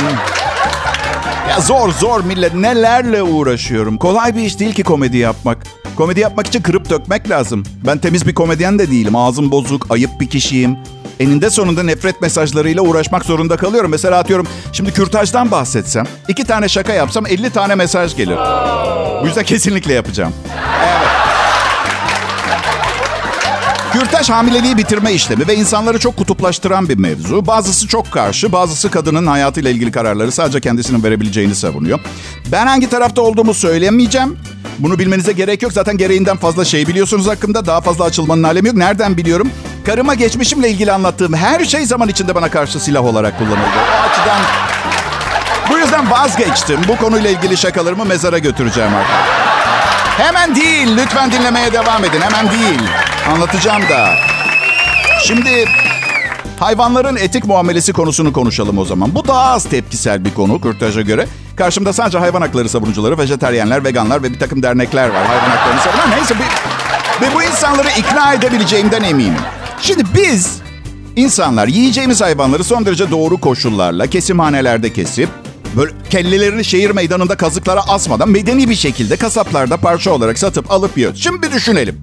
Ya 1.50 1.62
zor 1.62 1.91
zor 1.91 2.24
millet 2.24 2.53
nelerle 2.53 3.24
uğraşıyorum. 3.24 3.98
Kolay 3.98 4.36
bir 4.36 4.41
iş 4.41 4.60
değil 4.60 4.74
ki 4.74 4.83
komedi 4.83 5.17
yapmak. 5.17 5.57
Komedi 5.95 6.19
yapmak 6.19 6.48
için 6.48 6.62
kırıp 6.62 6.89
dökmek 6.89 7.29
lazım. 7.29 7.63
Ben 7.86 7.98
temiz 7.98 8.27
bir 8.27 8.33
komedyen 8.33 8.79
de 8.79 8.91
değilim. 8.91 9.15
Ağzım 9.15 9.51
bozuk, 9.51 9.88
ayıp 9.89 10.12
bir 10.19 10.29
kişiyim. 10.29 10.77
Eninde 11.20 11.50
sonunda 11.50 11.84
nefret 11.84 12.22
mesajlarıyla 12.22 12.82
uğraşmak 12.82 13.25
zorunda 13.25 13.58
kalıyorum. 13.58 13.91
Mesela 13.91 14.20
atıyorum 14.20 14.48
şimdi 14.74 14.93
kürtajdan 14.93 15.51
bahsetsem, 15.51 16.05
iki 16.27 16.43
tane 16.43 16.70
şaka 16.70 16.93
yapsam 16.93 17.25
50 17.27 17.50
tane 17.50 17.75
mesaj 17.75 18.15
gelir. 18.15 18.38
Bu 19.22 19.27
yüzden 19.27 19.43
kesinlikle 19.43 19.93
yapacağım. 19.93 20.34
Evet. 20.84 20.93
Kürtaj 23.93 24.29
hamileliği 24.29 24.77
bitirme 24.77 25.13
işlemi 25.13 25.48
ve 25.48 25.55
insanları 25.55 26.00
çok 26.00 26.17
kutuplaştıran 26.17 26.89
bir 26.89 26.98
mevzu. 26.98 27.46
Bazısı 27.48 27.88
çok 27.88 28.12
karşı, 28.12 28.51
bazısı 28.51 28.91
kadının 28.91 29.27
hayatıyla 29.27 29.72
ilgili 29.72 29.91
kararları 29.91 30.32
sadece 30.32 30.62
kendisinin 30.62 31.03
verebileceğini 31.03 31.55
savunuyor. 31.55 32.00
Ben 32.51 32.67
hangi 32.67 32.89
tarafta 32.89 33.22
olduğumu 33.22 33.53
söyleyemeyeceğim. 33.53 34.38
Bunu 34.79 35.00
bilmenize 35.00 35.32
gerek 35.32 35.62
yok. 35.62 35.74
Zaten 35.74 35.98
gereğinden 35.98 36.38
fazla 36.38 36.65
şey 36.65 36.88
biliyorsunuz 36.88 37.27
hakkında. 37.27 37.65
Daha 37.65 37.82
fazla 37.82 38.03
açılmanın 38.05 38.43
alemi 38.43 38.67
yok. 38.67 38.77
Nereden 38.77 39.17
biliyorum? 39.17 39.50
Karıma 39.85 40.13
geçmişimle 40.13 40.69
ilgili 40.69 40.91
anlattığım 40.91 41.33
her 41.33 41.65
şey 41.65 41.85
zaman 41.85 42.09
içinde 42.09 42.35
bana 42.35 42.49
karşı 42.49 42.79
silah 42.79 43.05
olarak 43.05 43.37
kullanıldı. 43.37 43.59
O 43.59 44.09
açıdan... 44.09 44.41
Bu 45.69 45.77
yüzden 45.77 46.11
vazgeçtim. 46.11 46.79
Bu 46.87 46.97
konuyla 46.97 47.29
ilgili 47.29 47.57
şakalarımı 47.57 48.05
mezara 48.05 48.37
götüreceğim 48.37 48.91
artık. 48.95 49.15
Hemen 50.17 50.55
değil. 50.55 50.97
Lütfen 50.97 51.31
dinlemeye 51.31 51.73
devam 51.73 52.05
edin. 52.05 52.21
Hemen 52.21 52.51
değil. 52.51 52.81
Anlatacağım 53.33 53.81
da. 53.89 54.15
Şimdi 55.23 55.65
hayvanların 56.59 57.15
etik 57.15 57.45
muamelesi 57.45 57.93
konusunu 57.93 58.33
konuşalım 58.33 58.77
o 58.77 58.85
zaman. 58.85 59.15
Bu 59.15 59.27
daha 59.27 59.51
az 59.51 59.63
tepkisel 59.63 60.25
bir 60.25 60.33
konu 60.33 60.61
kürtaja 60.61 61.01
göre. 61.01 61.27
Karşımda 61.55 61.93
sadece 61.93 62.17
hayvan 62.17 62.41
hakları 62.41 62.69
savunucuları, 62.69 63.17
vejeteryenler, 63.17 63.83
veganlar 63.83 64.23
ve 64.23 64.33
bir 64.33 64.39
takım 64.39 64.63
dernekler 64.63 65.09
var. 65.09 65.27
Hayvan 65.27 65.49
haklarını 65.49 65.81
savunan. 65.81 66.11
Neyse 66.17 66.35
bir, 66.35 67.25
ve 67.25 67.35
bu 67.35 67.43
insanları 67.43 67.89
ikna 67.97 68.33
edebileceğimden 68.33 69.03
eminim. 69.03 69.35
Şimdi 69.83 70.03
biz 70.15 70.61
insanlar 71.15 71.67
yiyeceğimiz 71.67 72.21
hayvanları 72.21 72.63
son 72.63 72.85
derece 72.85 73.11
doğru 73.11 73.37
koşullarla 73.37 74.07
kesimhanelerde 74.07 74.93
kesip 74.93 75.29
böyle 75.77 75.91
kellelerini 76.09 76.65
şehir 76.65 76.91
meydanında 76.91 77.35
kazıklara 77.35 77.81
asmadan 77.81 78.29
medeni 78.29 78.69
bir 78.69 78.75
şekilde 78.75 79.15
kasaplarda 79.15 79.77
parça 79.77 80.11
olarak 80.11 80.39
satıp 80.39 80.71
alıp 80.71 80.97
yiyoruz. 80.97 81.23
Şimdi 81.23 81.41
bir 81.41 81.51
düşünelim. 81.51 82.01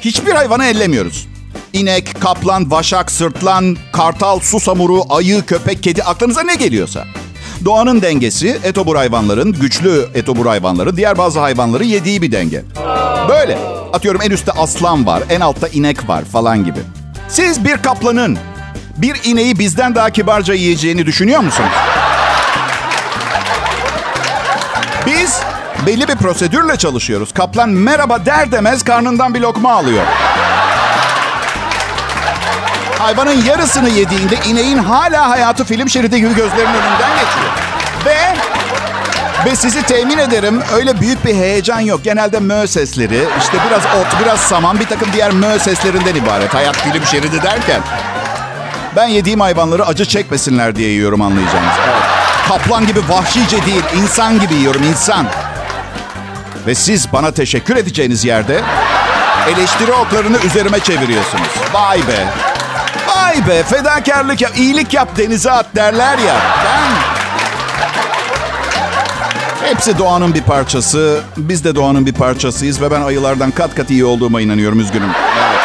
Hiçbir 0.00 0.32
hayvanı 0.32 0.64
ellemiyoruz. 0.64 1.28
İnek, 1.72 2.20
kaplan, 2.20 2.70
vaşak, 2.70 3.10
sırtlan, 3.10 3.76
kartal, 3.92 4.40
susamuru, 4.40 5.02
ayı, 5.08 5.42
köpek, 5.42 5.82
kedi 5.82 6.02
aklınıza 6.02 6.42
ne 6.42 6.54
geliyorsa. 6.54 7.04
Doğanın 7.64 8.02
dengesi 8.02 8.58
etobur 8.64 8.96
hayvanların, 8.96 9.52
güçlü 9.52 10.06
etobur 10.14 10.46
hayvanların 10.46 10.96
diğer 10.96 11.18
bazı 11.18 11.40
hayvanları 11.40 11.84
yediği 11.84 12.22
bir 12.22 12.32
denge. 12.32 12.64
Böyle. 13.28 13.58
Atıyorum 13.92 14.20
en 14.24 14.30
üstte 14.30 14.52
aslan 14.52 15.06
var, 15.06 15.22
en 15.30 15.40
altta 15.40 15.68
inek 15.68 16.08
var 16.08 16.24
falan 16.24 16.64
gibi. 16.64 16.78
Siz 17.32 17.64
bir 17.64 17.76
kaplanın 17.76 18.38
bir 18.96 19.20
ineği 19.24 19.58
bizden 19.58 19.94
daha 19.94 20.10
kibarca 20.10 20.54
yiyeceğini 20.54 21.06
düşünüyor 21.06 21.40
musunuz? 21.40 21.70
Biz 25.06 25.40
belli 25.86 26.08
bir 26.08 26.16
prosedürle 26.16 26.76
çalışıyoruz. 26.76 27.32
Kaplan 27.32 27.68
merhaba 27.68 28.26
der 28.26 28.52
demez 28.52 28.84
karnından 28.84 29.34
bir 29.34 29.40
lokma 29.40 29.72
alıyor. 29.72 30.02
Hayvanın 32.98 33.44
yarısını 33.44 33.88
yediğinde 33.88 34.36
ineğin 34.48 34.78
hala 34.78 35.30
hayatı 35.30 35.64
film 35.64 35.88
şeridi 35.88 36.16
gibi 36.16 36.34
gözlerinin 36.34 36.74
önünden 36.74 37.10
geçiyor. 37.10 37.52
Ve 38.06 38.18
ve 39.46 39.56
sizi 39.56 39.82
temin 39.82 40.18
ederim 40.18 40.62
öyle 40.74 41.00
büyük 41.00 41.24
bir 41.24 41.34
heyecan 41.34 41.80
yok. 41.80 42.04
Genelde 42.04 42.40
mö 42.40 42.66
sesleri, 42.66 43.24
işte 43.38 43.58
biraz 43.68 43.82
ot, 43.82 44.20
biraz 44.22 44.40
saman, 44.40 44.80
bir 44.80 44.86
takım 44.86 45.08
diğer 45.12 45.30
mö 45.30 45.58
seslerinden 45.58 46.14
ibaret. 46.14 46.54
Hayat 46.54 46.76
film 46.76 47.06
şeridi 47.06 47.42
derken. 47.42 47.80
Ben 48.96 49.06
yediğim 49.06 49.40
hayvanları 49.40 49.86
acı 49.86 50.04
çekmesinler 50.04 50.76
diye 50.76 50.88
yiyorum 50.88 51.22
anlayacağınız. 51.22 51.72
Evet. 51.84 52.02
Kaplan 52.48 52.86
gibi 52.86 53.00
vahşice 53.08 53.66
değil, 53.66 53.82
insan 53.96 54.40
gibi 54.40 54.54
yiyorum, 54.54 54.82
insan. 54.82 55.26
Ve 56.66 56.74
siz 56.74 57.12
bana 57.12 57.32
teşekkür 57.32 57.76
edeceğiniz 57.76 58.24
yerde 58.24 58.60
eleştiri 59.48 59.92
oklarını 59.92 60.36
üzerime 60.44 60.80
çeviriyorsunuz. 60.80 61.48
Vay 61.72 61.98
be. 61.98 62.26
Vay 63.08 63.48
be 63.48 63.62
fedakarlık 63.62 64.40
yap, 64.40 64.52
iyilik 64.56 64.94
yap 64.94 65.08
denize 65.16 65.50
at 65.50 65.66
derler 65.76 66.18
ya. 66.18 66.34
Ben... 66.64 67.11
Hepsi 69.72 69.98
doğanın 69.98 70.34
bir 70.34 70.42
parçası. 70.42 71.20
Biz 71.36 71.64
de 71.64 71.74
doğanın 71.74 72.06
bir 72.06 72.12
parçasıyız 72.12 72.80
ve 72.80 72.90
ben 72.90 73.02
ayılardan 73.02 73.50
kat 73.50 73.74
kat 73.74 73.90
iyi 73.90 74.04
olduğuma 74.04 74.40
inanıyorum 74.40 74.80
üzgünüm. 74.80 75.08
Evet. 75.08 75.60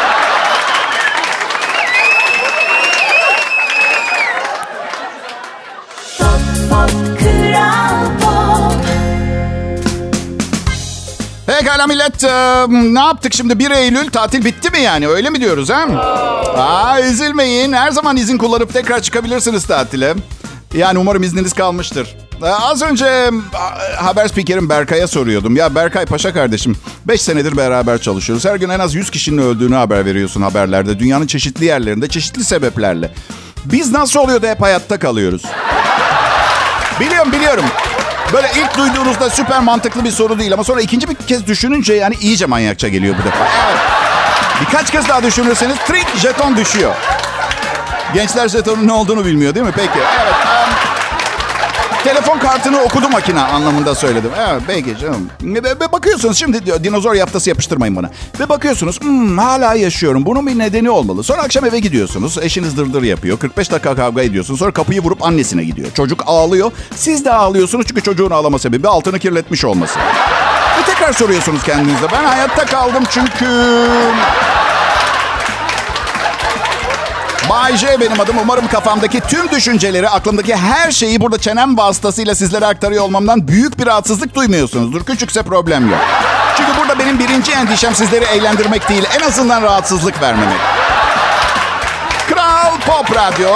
Pop 6.70 6.90
Pekala 11.46 11.86
millet. 11.86 12.24
e, 12.24 12.66
ne 12.70 13.00
yaptık 13.00 13.34
şimdi? 13.34 13.58
1 13.58 13.70
Eylül 13.70 14.10
tatil 14.10 14.44
bitti 14.44 14.70
mi 14.70 14.80
yani? 14.80 15.08
Öyle 15.08 15.30
mi 15.30 15.40
diyoruz 15.40 15.70
ha? 15.70 15.86
Aa, 16.56 17.00
üzülmeyin. 17.00 17.72
Her 17.72 17.90
zaman 17.90 18.16
izin 18.16 18.38
kullanıp 18.38 18.72
tekrar 18.72 19.00
çıkabilirsiniz 19.00 19.66
tatile. 19.66 20.14
Yani 20.74 20.98
umarım 20.98 21.22
izniniz 21.22 21.52
kalmıştır. 21.52 22.27
Ee, 22.42 22.46
Az 22.46 22.82
önce 22.82 23.06
e, 23.06 23.30
haber 23.96 24.28
spikerim 24.28 24.68
Berkay'a 24.68 25.06
soruyordum. 25.08 25.56
Ya 25.56 25.74
Berkay 25.74 26.06
Paşa 26.06 26.32
kardeşim 26.32 26.76
5 27.08 27.22
senedir 27.22 27.56
beraber 27.56 27.98
çalışıyoruz. 27.98 28.44
Her 28.44 28.56
gün 28.56 28.68
en 28.68 28.78
az 28.78 28.94
100 28.94 29.10
kişinin 29.10 29.38
öldüğünü 29.42 29.74
haber 29.74 30.04
veriyorsun 30.04 30.42
haberlerde. 30.42 30.98
Dünyanın 30.98 31.26
çeşitli 31.26 31.64
yerlerinde 31.64 32.08
çeşitli 32.08 32.44
sebeplerle. 32.44 33.10
Biz 33.64 33.92
nasıl 33.92 34.20
oluyor 34.20 34.42
da 34.42 34.48
hep 34.50 34.62
hayatta 34.62 34.98
kalıyoruz? 34.98 35.42
Biliyorum 37.00 37.32
biliyorum. 37.32 37.64
Böyle 38.32 38.50
ilk 38.56 38.78
duyduğunuzda 38.78 39.30
süper 39.30 39.60
mantıklı 39.60 40.04
bir 40.04 40.10
soru 40.10 40.38
değil 40.38 40.52
ama 40.52 40.64
sonra 40.64 40.80
ikinci 40.80 41.08
bir 41.08 41.14
kez 41.14 41.46
düşününce 41.46 41.94
yani 41.94 42.14
iyice 42.20 42.46
manyakça 42.46 42.88
geliyor 42.88 43.14
bu 43.20 43.24
defa. 43.24 43.48
Evet. 43.68 43.78
Birkaç 44.60 44.90
kez 44.90 45.08
daha 45.08 45.22
düşünürseniz 45.22 45.76
trik 45.86 46.16
jeton 46.16 46.56
düşüyor. 46.56 46.94
Gençler 48.14 48.48
jetonun 48.48 48.86
ne 48.86 48.92
olduğunu 48.92 49.24
bilmiyor 49.24 49.54
değil 49.54 49.66
mi? 49.66 49.72
Peki. 49.76 49.98
Evet. 50.22 50.34
Telefon 52.04 52.38
kartını 52.38 52.80
okudu 52.82 53.08
makine 53.08 53.40
anlamında 53.40 53.94
söyledim. 53.94 54.30
Evet 54.50 54.62
belki 54.68 54.98
canım. 54.98 55.30
Ve, 55.42 55.92
bakıyorsunuz 55.92 56.38
şimdi 56.38 56.84
dinozor 56.84 57.14
yaftası 57.14 57.48
yapıştırmayın 57.48 57.96
bana. 57.96 58.10
Ve 58.40 58.48
bakıyorsunuz 58.48 59.00
"Hmm, 59.00 59.38
hala 59.38 59.74
yaşıyorum. 59.74 60.26
Bunun 60.26 60.46
bir 60.46 60.58
nedeni 60.58 60.90
olmalı. 60.90 61.22
Sonra 61.22 61.42
akşam 61.42 61.64
eve 61.64 61.78
gidiyorsunuz. 61.78 62.38
Eşiniz 62.42 62.76
dırdır 62.76 63.02
yapıyor. 63.02 63.38
45 63.38 63.70
dakika 63.70 63.94
kavga 63.96 64.22
ediyorsunuz. 64.22 64.58
Sonra 64.60 64.70
kapıyı 64.72 65.02
vurup 65.02 65.22
annesine 65.24 65.64
gidiyor. 65.64 65.88
Çocuk 65.94 66.22
ağlıyor. 66.26 66.72
Siz 66.96 67.24
de 67.24 67.32
ağlıyorsunuz 67.32 67.86
çünkü 67.88 68.02
çocuğun 68.02 68.30
ağlama 68.30 68.58
sebebi 68.58 68.88
altını 68.88 69.18
kirletmiş 69.18 69.64
olması. 69.64 69.98
Ve 70.78 70.84
tekrar 70.86 71.12
soruyorsunuz 71.12 71.62
kendinize. 71.62 72.06
Ben 72.12 72.24
hayatta 72.24 72.66
kaldım 72.66 73.04
çünkü... 73.10 73.46
J 77.76 78.00
benim 78.00 78.20
adım. 78.20 78.36
Umarım 78.42 78.68
kafamdaki 78.68 79.20
tüm 79.20 79.50
düşünceleri, 79.50 80.08
aklımdaki 80.08 80.56
her 80.56 80.90
şeyi 80.90 81.20
burada 81.20 81.38
çenem 81.38 81.76
vasıtasıyla 81.76 82.34
sizlere 82.34 82.66
aktarıyor 82.66 83.04
olmamdan 83.04 83.48
büyük 83.48 83.78
bir 83.78 83.86
rahatsızlık 83.86 84.34
duymuyorsunuzdur. 84.34 85.04
Küçükse 85.04 85.42
problem 85.42 85.90
yok. 85.90 86.00
Çünkü 86.56 86.70
burada 86.80 86.98
benim 86.98 87.18
birinci 87.18 87.52
endişem 87.52 87.94
sizleri 87.94 88.24
eğlendirmek 88.24 88.88
değil, 88.88 89.04
en 89.18 89.26
azından 89.26 89.62
rahatsızlık 89.62 90.22
vermemek. 90.22 90.58
Kral 92.28 92.80
Pop 92.86 93.16
Radyo. 93.16 93.48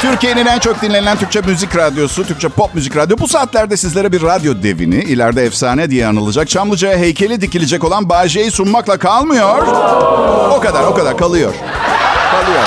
Türkiye'nin 0.00 0.46
en 0.46 0.58
çok 0.58 0.82
dinlenen 0.82 1.16
Türkçe 1.16 1.40
müzik 1.40 1.76
radyosu, 1.76 2.26
Türkçe 2.26 2.48
pop 2.48 2.74
müzik 2.74 2.96
radyo. 2.96 3.18
Bu 3.18 3.28
saatlerde 3.28 3.76
sizlere 3.76 4.12
bir 4.12 4.22
radyo 4.22 4.62
devini, 4.62 4.94
ileride 4.94 5.44
efsane 5.44 5.90
diye 5.90 6.06
anılacak, 6.06 6.48
Çamlıca'ya 6.48 6.98
heykeli 6.98 7.40
dikilecek 7.40 7.84
olan 7.84 8.08
Bay 8.08 8.28
J'yi 8.28 8.50
sunmakla 8.50 8.98
kalmıyor. 8.98 9.66
O 10.50 10.60
kadar, 10.60 10.84
o 10.84 10.94
kadar 10.94 11.16
kalıyor. 11.16 11.54
Kalıyor. 12.30 12.62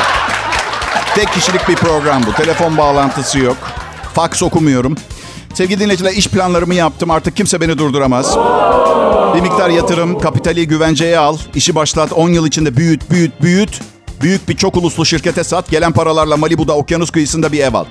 Tek 1.16 1.34
kişilik 1.34 1.68
bir 1.70 1.76
program 1.76 2.24
bu. 2.28 2.34
Telefon 2.34 2.78
bağlantısı 2.78 3.40
yok. 3.40 3.58
Fax 4.14 4.44
okumuyorum. 4.44 4.96
Sevgili 5.54 5.80
dinleyiciler 5.80 6.12
iş 6.12 6.28
planlarımı 6.28 6.76
yaptım. 6.76 7.12
Artık 7.12 7.38
kimse 7.38 7.62
beni 7.62 7.78
durduramaz. 7.78 8.38
Bir 9.36 9.42
miktar 9.42 9.70
yatırım, 9.70 10.20
kapitali 10.20 10.68
güvenceye 10.68 11.18
al. 11.20 11.38
işi 11.56 11.76
başlat. 11.76 12.14
10 12.14 12.30
yıl 12.30 12.48
içinde 12.48 12.78
büyüt, 12.78 13.10
büyüt, 13.12 13.42
büyüt. 13.42 13.80
Büyük 14.22 14.50
bir 14.50 14.58
çok 14.58 14.78
uluslu 14.78 15.06
şirkete 15.06 15.44
sat. 15.44 15.70
Gelen 15.70 15.92
paralarla 15.92 16.38
Malibu'da 16.38 16.74
okyanus 16.74 17.12
kıyısında 17.12 17.52
bir 17.52 17.60
ev 17.60 17.74
al. 17.74 17.86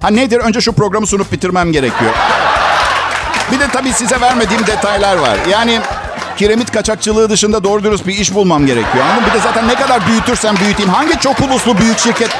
Ha 0.00 0.08
nedir? 0.08 0.38
Önce 0.38 0.60
şu 0.60 0.72
programı 0.72 1.06
sunup 1.06 1.32
bitirmem 1.32 1.72
gerekiyor. 1.72 2.12
Bir 3.52 3.60
de 3.60 3.68
tabii 3.72 3.92
size 3.92 4.20
vermediğim 4.20 4.66
detaylar 4.66 5.16
var. 5.16 5.36
Yani 5.50 5.80
kiremit 6.38 6.72
kaçakçılığı 6.72 7.30
dışında 7.30 7.64
doğru 7.64 7.84
dürüst 7.84 8.06
bir 8.06 8.14
iş 8.14 8.34
bulmam 8.34 8.66
gerekiyor. 8.66 9.04
Anladın? 9.04 9.26
Bir 9.26 9.32
de 9.38 9.42
zaten 9.42 9.68
ne 9.68 9.74
kadar 9.74 10.06
büyütürsem 10.06 10.56
büyüteyim. 10.56 10.92
Hangi 10.92 11.18
çok 11.20 11.40
uluslu 11.40 11.78
büyük 11.78 11.98
şirket 11.98 12.30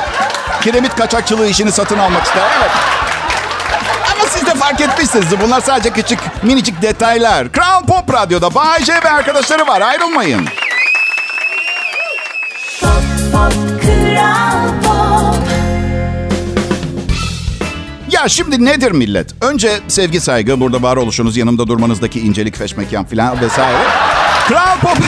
kiremit 0.62 0.94
kaçakçılığı 0.96 1.46
işini 1.48 1.72
satın 1.72 1.98
almak 1.98 2.24
ister? 2.24 2.42
Evet. 2.58 2.70
Ama 4.14 4.24
siz 4.30 4.46
de 4.46 4.54
fark 4.54 4.80
etmişsiniz. 4.80 5.26
Bunlar 5.44 5.60
sadece 5.60 5.90
küçük 5.90 6.18
minicik 6.42 6.82
detaylar. 6.82 7.52
Kral 7.52 7.84
Pop 7.86 8.12
Radyo'da 8.14 8.54
Bay 8.54 8.84
J 8.84 8.92
ve 9.04 9.10
arkadaşları 9.10 9.66
var. 9.66 9.80
Ayrılmayın. 9.80 10.48
Pop, 12.80 12.90
pop, 13.32 13.52
Kral 13.82 14.68
Pop. 14.82 15.17
Ya 18.10 18.28
şimdi 18.28 18.64
nedir 18.64 18.92
millet? 18.92 19.34
Önce 19.40 19.70
sevgi 19.88 20.20
saygı, 20.20 20.60
burada 20.60 20.82
varoluşunuz, 20.82 21.36
yanımda 21.36 21.66
durmanızdaki 21.66 22.20
incelik, 22.20 22.56
feşmekan 22.56 23.04
filan 23.04 23.40
vesaire. 23.40 23.78
Kral 24.48 24.78
Pop... 24.80 24.98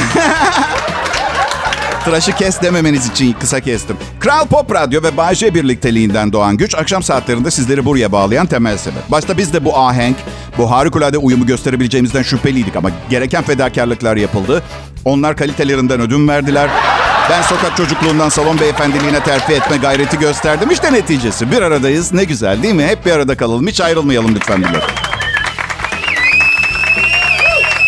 Tıraşı 2.04 2.32
kes 2.32 2.62
dememeniz 2.62 3.06
için 3.06 3.32
kısa 3.32 3.60
kestim. 3.60 3.96
Kral 4.20 4.46
Pop 4.46 4.74
Radyo 4.74 5.02
ve 5.02 5.16
Bay 5.16 5.34
J 5.34 5.54
birlikteliğinden 5.54 6.32
doğan 6.32 6.56
güç 6.56 6.74
akşam 6.74 7.02
saatlerinde 7.02 7.50
sizleri 7.50 7.84
buraya 7.84 8.12
bağlayan 8.12 8.46
temel 8.46 8.78
sebep. 8.78 9.10
Başta 9.10 9.38
biz 9.38 9.52
de 9.52 9.64
bu 9.64 9.78
ahenk, 9.78 10.16
bu 10.58 10.70
harikulade 10.70 11.18
uyumu 11.18 11.46
gösterebileceğimizden 11.46 12.22
şüpheliydik 12.22 12.76
ama 12.76 12.90
gereken 13.10 13.42
fedakarlıklar 13.42 14.16
yapıldı. 14.16 14.62
Onlar 15.04 15.36
kalitelerinden 15.36 16.00
ödün 16.00 16.28
verdiler. 16.28 16.70
Ben 17.30 17.42
sokak 17.42 17.76
çocukluğundan 17.76 18.28
salon 18.28 18.60
beyefendiliğine 18.60 19.20
terfi 19.20 19.52
etme 19.52 19.76
gayreti 19.76 20.18
gösterdim. 20.18 20.70
İşte 20.70 20.92
neticesi. 20.92 21.50
Bir 21.52 21.62
aradayız. 21.62 22.12
Ne 22.12 22.24
güzel 22.24 22.62
değil 22.62 22.74
mi? 22.74 22.86
Hep 22.86 23.06
bir 23.06 23.12
arada 23.12 23.36
kalalım. 23.36 23.66
Hiç 23.66 23.80
ayrılmayalım 23.80 24.34
lütfen 24.34 24.60
millet. 24.60 24.82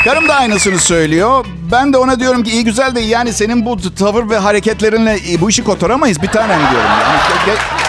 Karım 0.05 0.28
da 0.28 0.35
aynısını 0.35 0.78
söylüyor. 0.78 1.44
Ben 1.72 1.92
de 1.92 1.98
ona 1.98 2.20
diyorum 2.20 2.42
ki 2.42 2.50
iyi 2.50 2.64
güzel 2.64 2.94
de 2.94 3.00
yani 3.00 3.33
senin 3.33 3.66
bu 3.66 3.94
tavır 3.94 4.31
ve 4.31 4.38
hareketlerinle 4.38 5.18
bu 5.40 5.50
işi 5.50 5.64
kotaramayız 5.64 6.22
bir 6.22 6.28
tanem 6.28 6.59
diyorum. 6.61 6.90
Yani 7.02 7.18
ge- 7.18 7.50
ge- 7.52 7.83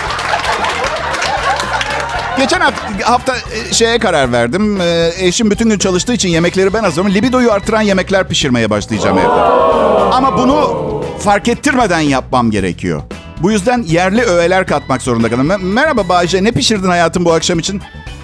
Geçen 2.38 2.60
hafta, 2.60 3.12
hafta 3.12 3.34
e, 3.36 3.74
şeye 3.74 4.00
karar 4.00 4.32
verdim. 4.32 4.82
E, 4.82 5.12
Eşim 5.20 5.52
bütün 5.52 5.70
gün 5.70 5.78
çalıştığı 5.80 6.13
için 6.13 6.30
yemekleri 6.30 6.74
ben 6.74 6.84
hazırlıyorum. 6.84 7.13
Libidoyu 7.16 7.52
artıran 7.52 7.82
yemekler 7.82 8.28
pişirmeye 8.28 8.70
başlayacağım 8.70 9.18
evde. 9.18 9.83
Ama 10.13 10.38
bunu 10.38 10.73
fark 11.19 11.47
ettirmeden 11.47 11.99
yapmam 11.99 12.52
gerekiyor. 12.52 13.02
Bu 13.41 13.52
yüzden 13.52 13.84
yerli 13.88 14.21
öğeler 14.21 14.67
katmak 14.67 15.02
zorunda 15.02 15.30
kaldım. 15.30 15.49
Me- 15.49 15.63
Merhaba 15.63 16.10
Bayce, 16.10 16.43
ne 16.43 16.52
pişirdin 16.52 16.88
hayatım 16.89 17.26
bu 17.26 17.34
akşam 17.34 17.60
için? 17.60 17.82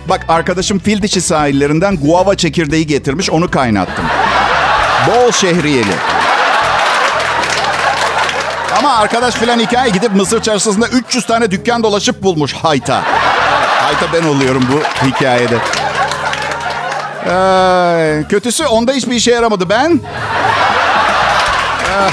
Bak 0.09 0.25
arkadaşım 0.27 0.79
fil 0.79 1.01
dişi 1.01 1.21
sahillerinden 1.21 1.95
guava 1.97 2.35
çekirdeği 2.35 2.87
getirmiş, 2.87 3.29
onu 3.29 3.51
kaynattım. 3.51 4.05
Bol 5.07 5.31
şehriyeli. 5.31 5.93
Ama 8.79 8.93
arkadaş 8.97 9.35
filan 9.35 9.59
hikaye 9.59 9.89
gidip 9.89 10.15
Mısır 10.15 10.41
çarşısında 10.41 10.87
300 10.87 11.25
tane 11.25 11.51
dükkan 11.51 11.83
dolaşıp 11.83 12.23
bulmuş 12.23 12.53
hayta. 12.53 13.01
Hayta 13.67 14.13
ben 14.13 14.27
oluyorum 14.27 14.63
bu 14.73 15.07
hikayede. 15.07 15.57
Ee, 17.29 18.23
kötüsü 18.29 18.65
onda 18.65 18.91
hiçbir 18.91 19.15
işe 19.15 19.31
yaramadı 19.31 19.69
ben. 19.69 19.99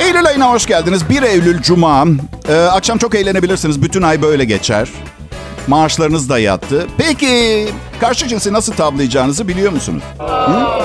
Eylül 0.00 0.26
ayına 0.26 0.50
hoş 0.50 0.66
geldiniz. 0.66 1.08
1 1.10 1.22
Eylül 1.22 1.62
Cuma. 1.62 2.04
Ee, 2.48 2.54
akşam 2.56 2.98
çok 2.98 3.14
eğlenebilirsiniz. 3.14 3.82
Bütün 3.82 4.02
ay 4.02 4.22
böyle 4.22 4.44
geçer. 4.44 4.88
Maaşlarınız 5.66 6.28
da 6.28 6.38
yattı. 6.38 6.86
Peki 6.98 7.68
karşı 8.00 8.28
cinsi 8.28 8.52
nasıl 8.52 8.72
tavlayacağınızı 8.72 9.48
biliyor 9.48 9.72
musunuz? 9.72 10.02
Hı? 10.18 10.24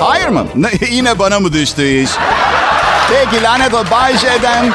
Hayır 0.00 0.28
mı? 0.28 0.46
Ne, 0.54 0.68
yine 0.90 1.18
bana 1.18 1.40
mı 1.40 1.52
düştü 1.52 1.82
iş? 1.84 2.10
Peki 3.10 3.42
lanet 3.42 3.74
ol. 3.74 3.84
Bay 3.90 4.18
J'den 4.18 4.72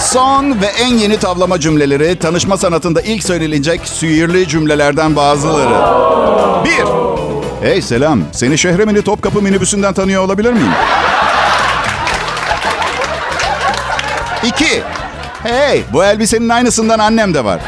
son 0.00 0.60
ve 0.60 0.66
en 0.66 0.94
yeni 0.94 1.18
tavlama 1.18 1.60
cümleleri. 1.60 2.18
Tanışma 2.18 2.56
sanatında 2.56 3.00
ilk 3.00 3.24
söylenecek 3.24 3.80
sihirli 3.88 4.48
cümlelerden 4.48 5.16
bazıları. 5.16 5.74
Bir. 6.64 7.13
Hey 7.64 7.82
selam. 7.82 8.22
Seni 8.32 8.58
Şehremini 8.58 9.02
Topkapı 9.02 9.42
minibüsünden 9.42 9.94
tanıyor 9.94 10.22
olabilir 10.22 10.52
miyim? 10.52 10.72
İki. 14.42 14.82
Hey, 15.42 15.82
bu 15.92 16.04
elbisenin 16.04 16.48
aynısından 16.48 16.98
annem 16.98 17.34
de 17.34 17.44
var. 17.44 17.60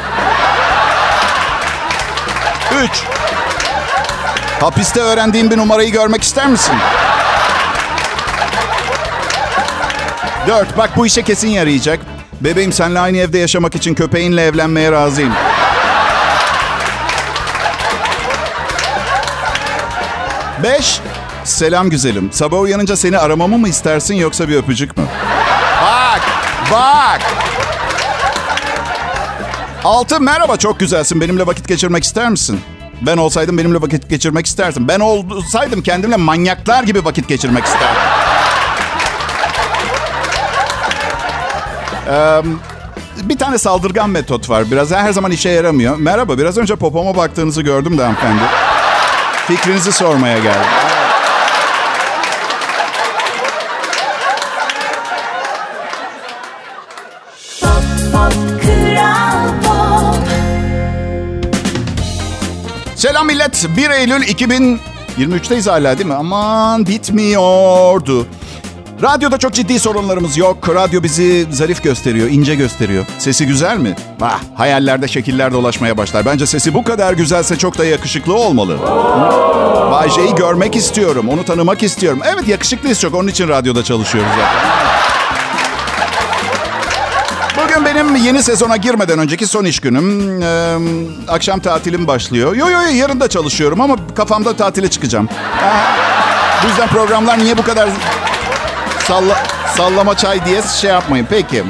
Üç. 2.82 3.02
Hapiste 4.60 5.00
öğrendiğim 5.00 5.50
bir 5.50 5.56
numarayı 5.56 5.92
görmek 5.92 6.22
ister 6.22 6.46
misin? 6.46 6.74
Dört. 10.46 10.78
Bak 10.78 10.90
bu 10.96 11.06
işe 11.06 11.22
kesin 11.22 11.48
yarayacak. 11.48 12.00
Bebeğim 12.40 12.72
seninle 12.72 13.00
aynı 13.00 13.16
evde 13.16 13.38
yaşamak 13.38 13.74
için 13.74 13.94
köpeğinle 13.94 14.44
evlenmeye 14.44 14.92
razıyım. 14.92 15.32
Beş. 20.62 21.00
Selam 21.44 21.90
güzelim. 21.90 22.28
Sabah 22.32 22.60
uyanınca 22.60 22.96
seni 22.96 23.18
aramamı 23.18 23.58
mı 23.58 23.68
istersin 23.68 24.14
yoksa 24.14 24.48
bir 24.48 24.56
öpücük 24.56 24.96
mü? 24.96 25.04
Bak, 25.82 26.20
bak. 26.72 27.20
Altı, 29.84 30.20
merhaba 30.20 30.56
çok 30.56 30.80
güzelsin. 30.80 31.20
Benimle 31.20 31.46
vakit 31.46 31.68
geçirmek 31.68 32.04
ister 32.04 32.30
misin? 32.30 32.60
Ben 33.02 33.16
olsaydım 33.16 33.58
benimle 33.58 33.82
vakit 33.82 34.10
geçirmek 34.10 34.46
istersin. 34.46 34.88
Ben 34.88 35.00
olsaydım 35.00 35.82
kendimle 35.82 36.16
manyaklar 36.16 36.82
gibi 36.82 37.04
vakit 37.04 37.28
geçirmek 37.28 37.64
isterdim. 37.64 38.02
Ee, 42.10 42.42
bir 43.28 43.38
tane 43.38 43.58
saldırgan 43.58 44.10
metot 44.10 44.50
var. 44.50 44.70
Biraz 44.70 44.90
her 44.90 45.12
zaman 45.12 45.30
işe 45.30 45.48
yaramıyor. 45.48 45.96
Merhaba, 45.96 46.38
biraz 46.38 46.58
önce 46.58 46.76
popoma 46.76 47.16
baktığınızı 47.16 47.62
gördüm 47.62 47.98
de 47.98 48.02
hanımefendi. 48.02 48.42
Fikrinizi 49.46 49.92
sormaya 49.92 50.38
geldim. 50.38 50.60
Pop. 58.12 58.32
Selam 62.96 63.26
millet. 63.26 63.66
1 63.76 63.90
Eylül 63.90 64.22
2023'teyiz 64.22 65.70
hala 65.70 65.98
değil 65.98 66.08
mi? 66.08 66.14
Aman 66.14 66.86
bitmiyordu. 66.86 68.26
Radyoda 69.02 69.38
çok 69.38 69.52
ciddi 69.52 69.80
sorunlarımız 69.80 70.36
yok. 70.36 70.68
Radyo 70.68 71.02
bizi 71.02 71.46
zarif 71.50 71.82
gösteriyor, 71.82 72.28
ince 72.30 72.54
gösteriyor. 72.54 73.06
Sesi 73.18 73.46
güzel 73.46 73.78
mi? 73.78 73.94
Ah, 74.22 74.40
hayallerde 74.54 75.08
şekiller 75.08 75.52
dolaşmaya 75.52 75.96
başlar. 75.96 76.26
Bence 76.26 76.46
sesi 76.46 76.74
bu 76.74 76.84
kadar 76.84 77.12
güzelse 77.12 77.58
çok 77.58 77.78
da 77.78 77.84
yakışıklı 77.84 78.34
olmalı. 78.34 78.78
Bay 79.92 80.10
J'yi 80.10 80.34
görmek 80.34 80.76
istiyorum, 80.76 81.28
onu 81.28 81.44
tanımak 81.44 81.82
istiyorum. 81.82 82.20
Evet 82.24 82.48
yakışıklıyız 82.48 83.00
çok, 83.00 83.14
onun 83.14 83.28
için 83.28 83.48
radyoda 83.48 83.84
çalışıyoruz 83.84 84.30
zaten. 84.30 84.86
Bugün 87.64 87.84
benim 87.84 88.16
yeni 88.16 88.42
sezona 88.42 88.76
girmeden 88.76 89.18
önceki 89.18 89.46
son 89.46 89.64
iş 89.64 89.80
günüm. 89.80 90.42
Ee, 90.42 90.76
akşam 91.28 91.60
tatilim 91.60 92.06
başlıyor. 92.06 92.56
Yo 92.56 92.70
yo 92.70 92.82
yo 92.82 92.88
yarın 92.94 93.20
da 93.20 93.28
çalışıyorum 93.28 93.80
ama 93.80 93.96
kafamda 94.14 94.56
tatile 94.56 94.90
çıkacağım. 94.90 95.28
Aha. 95.62 95.96
Bu 96.64 96.68
yüzden 96.68 96.88
programlar 96.88 97.38
niye 97.38 97.58
bu 97.58 97.62
kadar 97.62 97.88
salla, 99.08 99.36
sallama 99.76 100.16
çay 100.16 100.44
diye 100.44 100.62
şey 100.80 100.90
yapmayın. 100.90 101.26
Peki. 101.30 101.62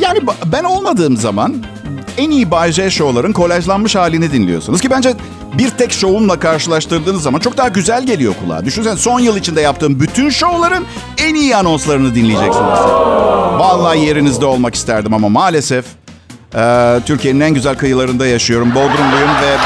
Yani 0.00 0.20
ben 0.46 0.64
olmadığım 0.64 1.16
zaman 1.16 1.54
en 2.18 2.30
iyi 2.30 2.50
Bay 2.50 2.72
J 2.72 2.90
şovların 2.90 3.32
kolajlanmış 3.32 3.96
halini 3.96 4.32
dinliyorsunuz. 4.32 4.80
Ki 4.80 4.90
bence 4.90 5.14
bir 5.52 5.70
tek 5.70 5.92
şovumla 5.92 6.38
karşılaştırdığınız 6.38 7.22
zaman 7.22 7.40
çok 7.40 7.56
daha 7.56 7.68
güzel 7.68 8.06
geliyor 8.06 8.34
kulağa. 8.44 8.64
Düşünsene 8.64 8.96
son 8.96 9.20
yıl 9.20 9.36
içinde 9.36 9.60
yaptığım 9.60 10.00
bütün 10.00 10.30
şovların 10.30 10.84
en 11.18 11.34
iyi 11.34 11.56
anonslarını 11.56 12.14
dinleyeceksiniz. 12.14 12.78
Vallahi 13.58 14.00
yerinizde 14.00 14.46
olmak 14.46 14.74
isterdim 14.74 15.14
ama 15.14 15.28
maalesef 15.28 15.84
e, 16.56 16.96
Türkiye'nin 17.06 17.40
en 17.40 17.54
güzel 17.54 17.76
kıyılarında 17.76 18.26
yaşıyorum. 18.26 18.74
Bodrumluyum 18.74 19.30
ve 19.42 19.56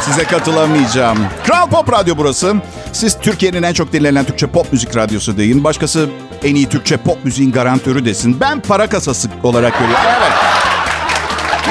size 0.00 0.24
katılamayacağım. 0.24 1.18
Kral 1.46 1.66
Pop 1.66 1.92
Radyo 1.92 2.14
burası. 2.18 2.54
Siz 2.96 3.16
Türkiye'nin 3.20 3.62
en 3.62 3.72
çok 3.72 3.92
dinlenen 3.92 4.24
Türkçe 4.24 4.46
pop 4.46 4.72
müzik 4.72 4.96
radyosu 4.96 5.36
deyin. 5.38 5.64
Başkası 5.64 6.08
en 6.44 6.54
iyi 6.54 6.68
Türkçe 6.68 6.96
pop 6.96 7.24
müziğin 7.24 7.52
garantörü 7.52 8.04
desin. 8.04 8.36
Ben 8.40 8.60
para 8.60 8.86
kasası 8.86 9.28
olarak 9.42 9.72
görüyorum. 9.78 10.04
Evet. 10.18 10.32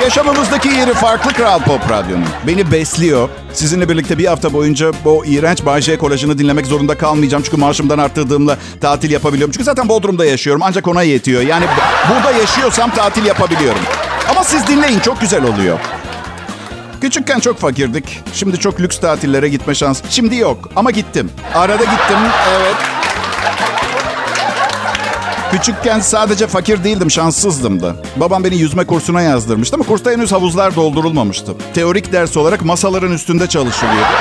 Yaşamımızdaki 0.03 0.67
yeri 0.67 0.93
farklı 0.93 1.33
Kral 1.33 1.59
Pop 1.59 1.89
Radyo'nun. 1.89 2.25
Beni 2.47 2.71
besliyor. 2.71 3.29
Sizinle 3.53 3.89
birlikte 3.89 4.17
bir 4.17 4.25
hafta 4.25 4.53
boyunca 4.53 4.91
bu 5.05 5.25
iğrenç 5.25 5.65
Bay 5.65 5.81
J 5.81 5.97
kolajını 5.97 6.37
dinlemek 6.37 6.65
zorunda 6.65 6.97
kalmayacağım. 6.97 7.43
Çünkü 7.43 7.57
maaşımdan 7.57 7.97
arttırdığımla 7.99 8.57
tatil 8.81 9.11
yapabiliyorum. 9.11 9.51
Çünkü 9.51 9.63
zaten 9.63 9.89
Bodrum'da 9.89 10.25
yaşıyorum. 10.25 10.61
Ancak 10.65 10.87
ona 10.87 11.03
yetiyor. 11.03 11.41
Yani 11.41 11.65
bu- 11.65 12.13
burada 12.15 12.31
yaşıyorsam 12.31 12.91
tatil 12.91 13.25
yapabiliyorum. 13.25 13.81
Ama 14.29 14.43
siz 14.43 14.67
dinleyin 14.67 14.99
çok 14.99 15.21
güzel 15.21 15.43
oluyor. 15.43 15.79
Küçükken 17.05 17.39
çok 17.39 17.59
fakirdik. 17.59 18.23
Şimdi 18.33 18.59
çok 18.59 18.81
lüks 18.81 18.99
tatillere 18.99 19.49
gitme 19.49 19.75
şansı. 19.75 20.03
Şimdi 20.09 20.35
yok 20.35 20.69
ama 20.75 20.91
gittim. 20.91 21.31
Arada 21.55 21.83
gittim. 21.83 22.17
Evet. 22.57 22.75
Küçükken 25.51 25.99
sadece 25.99 26.47
fakir 26.47 26.83
değildim, 26.83 27.11
şanssızdım 27.11 27.81
da. 27.81 27.95
Babam 28.15 28.43
beni 28.43 28.55
yüzme 28.55 28.85
kursuna 28.85 29.21
yazdırmıştı 29.21 29.75
ama 29.75 29.85
kursta 29.85 30.11
henüz 30.11 30.31
havuzlar 30.31 30.75
doldurulmamıştı. 30.75 31.53
Teorik 31.73 32.11
ders 32.11 32.37
olarak 32.37 32.65
masaların 32.65 33.11
üstünde 33.11 33.47
çalışılıyordu. 33.47 34.13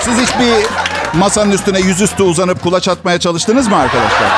Siz 0.00 0.18
hiç 0.18 0.30
bir 0.38 0.66
masanın 1.18 1.50
üstüne 1.52 1.80
yüzüstü 1.80 2.22
uzanıp 2.22 2.62
kulaç 2.62 2.88
atmaya 2.88 3.20
çalıştınız 3.20 3.68
mı 3.68 3.76
arkadaşlar? 3.76 4.28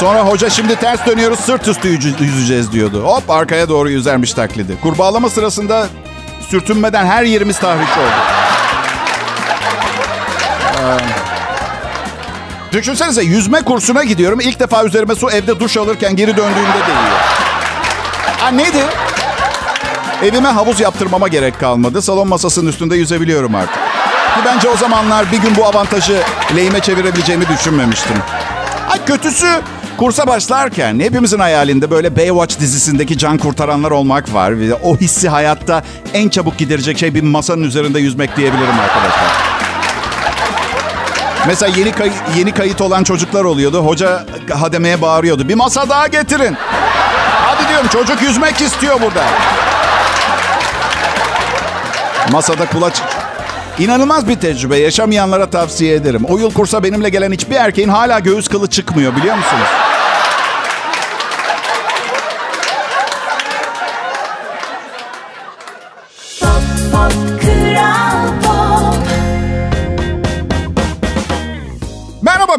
Sonra 0.00 0.20
hoca 0.20 0.50
şimdi 0.50 0.76
ters 0.76 1.06
dönüyoruz 1.06 1.40
sırt 1.40 1.68
üstü 1.68 1.88
yüzeceğiz 2.20 2.72
diyordu. 2.72 3.02
Hop 3.04 3.30
arkaya 3.30 3.68
doğru 3.68 3.90
yüzermiş 3.90 4.32
taklidi. 4.32 4.80
Kurbağalama 4.82 5.30
sırasında 5.30 5.86
sürtünmeden 6.48 7.06
her 7.06 7.22
yerimiz 7.24 7.58
tahriş 7.58 7.88
oldu. 7.88 8.14
Ee, 10.78 10.96
düşünsenize 12.72 13.22
yüzme 13.22 13.62
kursuna 13.62 14.04
gidiyorum. 14.04 14.40
İlk 14.40 14.60
defa 14.60 14.84
üzerime 14.84 15.14
su 15.14 15.30
evde 15.30 15.60
duş 15.60 15.76
alırken 15.76 16.16
geri 16.16 16.36
döndüğümde 16.36 16.86
değiyor. 16.86 17.20
Ha 18.38 18.48
nedir? 18.48 18.86
Evime 20.22 20.48
havuz 20.48 20.80
yaptırmama 20.80 21.28
gerek 21.28 21.60
kalmadı. 21.60 22.02
Salon 22.02 22.28
masasının 22.28 22.70
üstünde 22.70 22.96
yüzebiliyorum 22.96 23.54
artık. 23.54 23.74
Ki 24.34 24.40
bence 24.44 24.68
o 24.68 24.76
zamanlar 24.76 25.32
bir 25.32 25.38
gün 25.38 25.56
bu 25.56 25.66
avantajı 25.66 26.22
lehime 26.56 26.80
çevirebileceğimi 26.80 27.48
düşünmemiştim. 27.48 28.16
Ay 28.90 29.04
kötüsü 29.04 29.46
kursa 30.00 30.26
başlarken 30.26 31.00
hepimizin 31.00 31.38
hayalinde 31.38 31.90
böyle 31.90 32.16
Baywatch 32.16 32.60
dizisindeki 32.60 33.18
can 33.18 33.38
kurtaranlar 33.38 33.90
olmak 33.90 34.34
var. 34.34 34.54
O 34.82 34.96
hissi 34.96 35.28
hayatta 35.28 35.82
en 36.14 36.28
çabuk 36.28 36.58
giderecek 36.58 36.98
şey 36.98 37.14
bir 37.14 37.22
masanın 37.22 37.62
üzerinde 37.62 38.00
yüzmek 38.00 38.36
diyebilirim 38.36 38.80
arkadaşlar. 38.80 39.30
Mesela 41.46 41.76
yeni 41.78 41.92
kay- 41.92 42.12
yeni 42.36 42.52
kayıt 42.54 42.80
olan 42.80 43.04
çocuklar 43.04 43.44
oluyordu. 43.44 43.86
Hoca 43.86 44.26
hademeye 44.60 45.02
bağırıyordu. 45.02 45.48
Bir 45.48 45.54
masa 45.54 45.88
daha 45.88 46.06
getirin. 46.06 46.56
Hadi 47.44 47.68
diyorum 47.68 47.88
çocuk 47.88 48.22
yüzmek 48.22 48.60
istiyor 48.60 49.00
burada. 49.00 49.24
Masada 52.32 52.66
kulaç... 52.66 53.02
İnanılmaz 53.78 54.28
bir 54.28 54.36
tecrübe. 54.36 54.76
Yaşamayanlara 54.76 55.50
tavsiye 55.50 55.94
ederim. 55.94 56.24
O 56.28 56.38
yıl 56.38 56.52
kursa 56.52 56.82
benimle 56.82 57.08
gelen 57.08 57.32
hiçbir 57.32 57.56
erkeğin 57.56 57.88
hala 57.88 58.18
göğüs 58.18 58.48
kılı 58.48 58.66
çıkmıyor 58.66 59.16
biliyor 59.16 59.36
musunuz? 59.36 59.89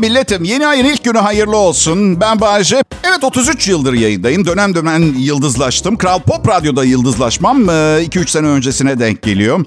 Milletim. 0.01 0.43
Yeni 0.43 0.67
ayın 0.67 0.85
ilk 0.85 1.03
günü 1.03 1.17
hayırlı 1.17 1.57
olsun. 1.57 2.21
Ben 2.21 2.41
Bayece. 2.41 2.83
Evet 3.03 3.23
33 3.23 3.67
yıldır 3.67 3.93
yayındayım. 3.93 4.45
Dönem 4.45 4.75
dönem 4.75 5.13
yıldızlaştım. 5.17 5.97
Kral 5.97 6.19
Pop 6.19 6.47
Radyo'da 6.47 6.83
yıldızlaşmam 6.83 7.65
2-3 7.65 8.27
sene 8.27 8.47
öncesine 8.47 8.99
denk 8.99 9.21
geliyor. 9.21 9.65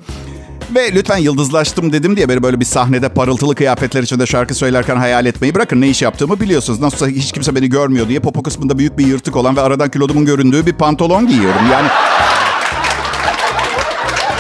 Ve 0.75 0.95
lütfen 0.95 1.17
yıldızlaştım 1.17 1.93
dedim 1.93 2.17
diye 2.17 2.29
beni 2.29 2.43
böyle 2.43 2.61
bir 2.61 2.65
sahnede 2.65 3.09
parıltılı 3.09 3.55
kıyafetler 3.55 4.03
içinde 4.03 4.27
şarkı 4.27 4.55
söylerken 4.55 4.97
hayal 4.97 5.27
etmeyi 5.27 5.55
bırakın. 5.55 5.81
Ne 5.81 5.89
iş 5.89 6.03
yaptığımı 6.03 6.41
biliyorsunuz. 6.41 6.81
Nasılsa 6.81 7.09
hiç 7.09 7.33
kimse 7.33 7.55
beni 7.55 7.69
görmüyor 7.69 8.09
diye 8.09 8.21
popo 8.21 8.43
kısmında 8.43 8.79
büyük 8.79 8.99
bir 8.99 9.07
yırtık 9.07 9.37
olan 9.37 9.57
ve 9.57 9.61
aradan 9.61 9.91
kilodumun 9.91 10.25
göründüğü 10.25 10.67
bir 10.67 10.73
pantolon 10.73 11.27
giyiyorum. 11.27 11.63
Yani 11.73 11.89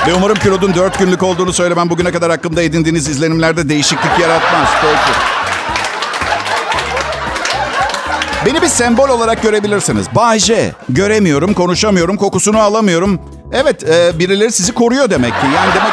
ve 0.06 0.14
umarım 0.14 0.36
kilodun 0.36 0.74
4 0.74 0.98
günlük 0.98 1.22
olduğunu 1.22 1.52
söylemem 1.52 1.90
bugüne 1.90 2.12
kadar 2.12 2.30
hakkımda 2.30 2.62
edindiğiniz 2.62 3.08
izlenimlerde 3.08 3.68
değişiklik 3.68 4.18
yaratmaz. 4.20 4.68
Peki. 4.82 5.43
Beni 8.46 8.62
bir 8.62 8.68
sembol 8.68 9.08
olarak 9.08 9.42
görebilirsiniz. 9.42 10.06
Bay. 10.14 10.40
Göremiyorum, 10.88 11.54
konuşamıyorum, 11.54 12.16
kokusunu 12.16 12.58
alamıyorum. 12.58 13.20
Evet, 13.52 13.88
e, 13.88 14.18
birileri 14.18 14.52
sizi 14.52 14.72
koruyor 14.72 15.10
demek 15.10 15.30
ki. 15.30 15.46
Yani 15.56 15.70
demek... 15.74 15.92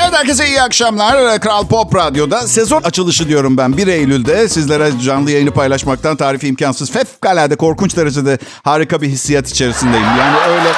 Evet 0.00 0.12
herkese 0.12 0.48
iyi 0.48 0.62
akşamlar. 0.62 1.40
Kral 1.40 1.66
Pop 1.66 1.94
Radyo'da 1.94 2.40
sezon 2.40 2.82
açılışı 2.82 3.28
diyorum 3.28 3.56
ben 3.56 3.76
1 3.76 3.86
Eylül'de. 3.86 4.48
Sizlere 4.48 4.92
canlı 5.04 5.30
yayını 5.30 5.50
paylaşmaktan 5.50 6.16
tarifi 6.16 6.48
imkansız. 6.48 6.90
Fevkalade 6.90 7.56
korkunç 7.56 7.96
derecede 7.96 8.38
harika 8.62 9.02
bir 9.02 9.08
hissiyat 9.08 9.48
içerisindeyim. 9.48 10.06
Yani 10.18 10.36
öyle... 10.48 10.68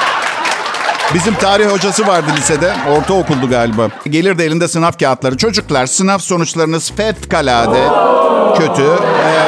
Bizim 1.13 1.35
tarih 1.35 1.65
hocası 1.65 2.07
vardı 2.07 2.31
lisede. 2.37 2.73
Ortaokuldu 2.89 3.49
galiba. 3.49 3.89
Gelirdi 4.09 4.43
elinde 4.43 4.67
sınav 4.67 4.91
kağıtları. 4.91 5.37
Çocuklar 5.37 5.85
sınav 5.85 6.17
sonuçlarınız 6.17 6.91
fevkalade 6.91 7.87
kötü. 8.57 8.81
Ee, 8.81 9.47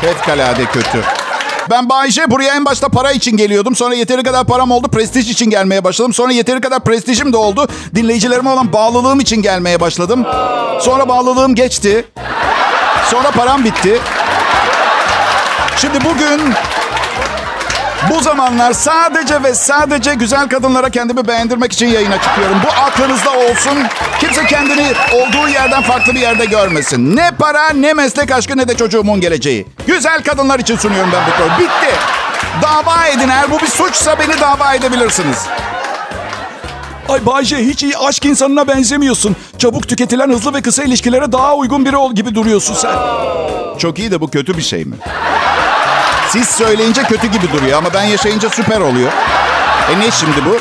fevkalade 0.00 0.64
kötü. 0.64 1.02
Ben 1.70 1.88
Bayşe 1.88 2.30
buraya 2.30 2.54
en 2.54 2.64
başta 2.64 2.88
para 2.88 3.12
için 3.12 3.36
geliyordum. 3.36 3.76
Sonra 3.76 3.94
yeteri 3.94 4.22
kadar 4.22 4.46
param 4.46 4.70
oldu. 4.70 4.88
Prestij 4.88 5.30
için 5.30 5.50
gelmeye 5.50 5.84
başladım. 5.84 6.12
Sonra 6.14 6.32
yeteri 6.32 6.60
kadar 6.60 6.80
prestijim 6.84 7.32
de 7.32 7.36
oldu. 7.36 7.68
Dinleyicilerime 7.94 8.50
olan 8.50 8.72
bağlılığım 8.72 9.20
için 9.20 9.42
gelmeye 9.42 9.80
başladım. 9.80 10.26
Sonra 10.80 11.08
bağlılığım 11.08 11.54
geçti. 11.54 12.04
Sonra 13.10 13.30
param 13.30 13.64
bitti. 13.64 14.00
Şimdi 15.76 16.04
bugün 16.04 16.54
bu 18.10 18.20
zamanlar 18.20 18.72
sadece 18.72 19.42
ve 19.42 19.54
sadece 19.54 20.14
güzel 20.14 20.48
kadınlara 20.48 20.90
kendimi 20.90 21.28
beğendirmek 21.28 21.72
için 21.72 21.86
yayına 21.86 22.22
çıkıyorum. 22.22 22.56
Bu 22.64 22.68
aklınızda 22.82 23.30
olsun. 23.30 23.78
Kimse 24.20 24.46
kendini 24.46 24.92
olduğu 25.14 25.48
yerden 25.48 25.82
farklı 25.82 26.14
bir 26.14 26.20
yerde 26.20 26.44
görmesin. 26.44 27.16
Ne 27.16 27.30
para, 27.38 27.68
ne 27.70 27.92
meslek 27.92 28.32
aşkı, 28.32 28.56
ne 28.56 28.68
de 28.68 28.76
çocuğumun 28.76 29.20
geleceği. 29.20 29.66
Güzel 29.86 30.22
kadınlar 30.22 30.58
için 30.58 30.76
sunuyorum 30.76 31.10
ben 31.12 31.22
bu 31.26 31.30
programı. 31.30 31.58
Bitti. 31.60 31.94
Dava 32.62 33.06
edin. 33.06 33.28
Eğer 33.28 33.50
bu 33.50 33.60
bir 33.60 33.66
suçsa 33.66 34.18
beni 34.18 34.40
dava 34.40 34.74
edebilirsiniz. 34.74 35.46
Ay 37.08 37.26
Bayce 37.26 37.56
hiç 37.56 37.82
iyi 37.82 37.98
aşk 37.98 38.24
insanına 38.24 38.68
benzemiyorsun. 38.68 39.36
Çabuk 39.58 39.88
tüketilen 39.88 40.28
hızlı 40.30 40.54
ve 40.54 40.62
kısa 40.62 40.82
ilişkilere 40.82 41.32
daha 41.32 41.54
uygun 41.56 41.84
biri 41.84 41.96
ol 41.96 42.14
gibi 42.14 42.34
duruyorsun 42.34 42.74
sen. 42.74 42.94
Çok 43.78 43.98
iyi 43.98 44.10
de 44.10 44.20
bu 44.20 44.30
kötü 44.30 44.56
bir 44.56 44.62
şey 44.62 44.84
mi? 44.84 44.96
Siz 46.30 46.48
söyleyince 46.48 47.02
kötü 47.02 47.26
gibi 47.26 47.52
duruyor 47.52 47.78
ama 47.78 47.94
ben 47.94 48.02
yaşayınca 48.04 48.50
süper 48.50 48.80
oluyor. 48.80 49.12
E 49.92 50.00
ne 50.00 50.10
şimdi 50.10 50.44
bu? 50.44 50.56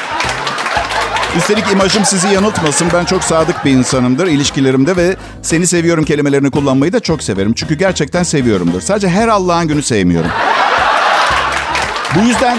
Üstelik 1.38 1.72
imajım 1.72 2.06
sizi 2.06 2.28
yanıltmasın. 2.28 2.88
Ben 2.94 3.06
çok 3.06 3.24
sadık 3.24 3.66
bir 3.66 3.72
insanımdır 3.72 4.28
ilişkilerimde 4.28 4.96
ve 4.98 5.16
seni 5.42 5.68
seviyorum 5.68 6.06
kelimelerini 6.06 6.52
kullanmayı 6.52 6.94
da 6.94 7.00
çok 7.00 7.24
severim. 7.24 7.54
Çünkü 7.54 7.76
gerçekten 7.76 8.24
seviyorumdur. 8.24 8.82
Sadece 8.82 9.10
her 9.10 9.28
Allah'ın 9.28 9.68
günü 9.68 9.84
sevmiyorum. 9.84 10.32
Bu 12.16 12.20
yüzden 12.20 12.58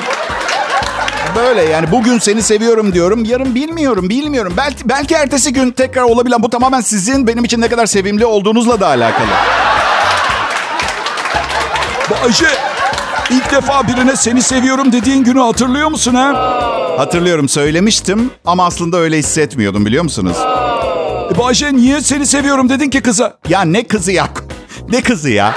böyle 1.36 1.62
yani 1.62 1.92
bugün 1.92 2.18
seni 2.18 2.42
seviyorum 2.42 2.94
diyorum. 2.94 3.24
Yarın 3.24 3.54
bilmiyorum, 3.54 4.08
bilmiyorum. 4.08 4.54
Belki, 4.56 4.88
belki 4.88 5.14
ertesi 5.14 5.52
gün 5.52 5.70
tekrar 5.70 6.02
olabilen 6.02 6.42
bu 6.42 6.50
tamamen 6.50 6.80
sizin 6.80 7.26
benim 7.26 7.44
için 7.44 7.60
ne 7.60 7.68
kadar 7.68 7.86
sevimli 7.86 8.26
olduğunuzla 8.26 8.80
da 8.80 8.86
alakalı. 8.86 9.26
Bayce 12.10 12.46
ilk 13.30 13.52
defa 13.52 13.88
birine 13.88 14.16
seni 14.16 14.42
seviyorum 14.42 14.92
dediğin 14.92 15.24
günü 15.24 15.40
hatırlıyor 15.40 15.88
musun 15.88 16.14
ha? 16.14 16.32
Hatırlıyorum 16.98 17.48
söylemiştim 17.48 18.30
ama 18.44 18.66
aslında 18.66 18.96
öyle 18.96 19.18
hissetmiyordum 19.18 19.86
biliyor 19.86 20.04
musunuz? 20.04 20.36
E 21.34 21.38
Bayce 21.38 21.72
niye 21.72 22.00
seni 22.00 22.26
seviyorum 22.26 22.68
dedin 22.68 22.90
ki 22.90 23.00
kıza? 23.00 23.36
Ya 23.48 23.62
ne 23.62 23.84
kızı 23.84 24.12
ya? 24.12 24.26
Ne 24.88 25.00
kızı 25.02 25.30
ya? 25.30 25.54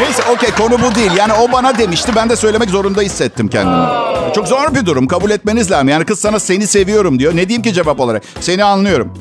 Neyse 0.00 0.22
okey 0.32 0.50
konu 0.50 0.82
bu 0.82 0.94
değil. 0.94 1.10
Yani 1.16 1.32
o 1.32 1.52
bana 1.52 1.78
demişti 1.78 2.12
ben 2.16 2.30
de 2.30 2.36
söylemek 2.36 2.70
zorunda 2.70 3.00
hissettim 3.00 3.48
kendimi. 3.48 3.86
Çok 4.34 4.48
zor 4.48 4.74
bir 4.74 4.86
durum 4.86 5.06
kabul 5.06 5.30
etmeniz 5.30 5.70
lazım. 5.70 5.88
Yani 5.88 6.04
kız 6.04 6.20
sana 6.20 6.40
seni 6.40 6.66
seviyorum 6.66 7.18
diyor. 7.18 7.36
Ne 7.36 7.48
diyeyim 7.48 7.62
ki 7.62 7.72
cevap 7.72 8.00
olarak? 8.00 8.22
Seni 8.40 8.64
anlıyorum. 8.64 9.12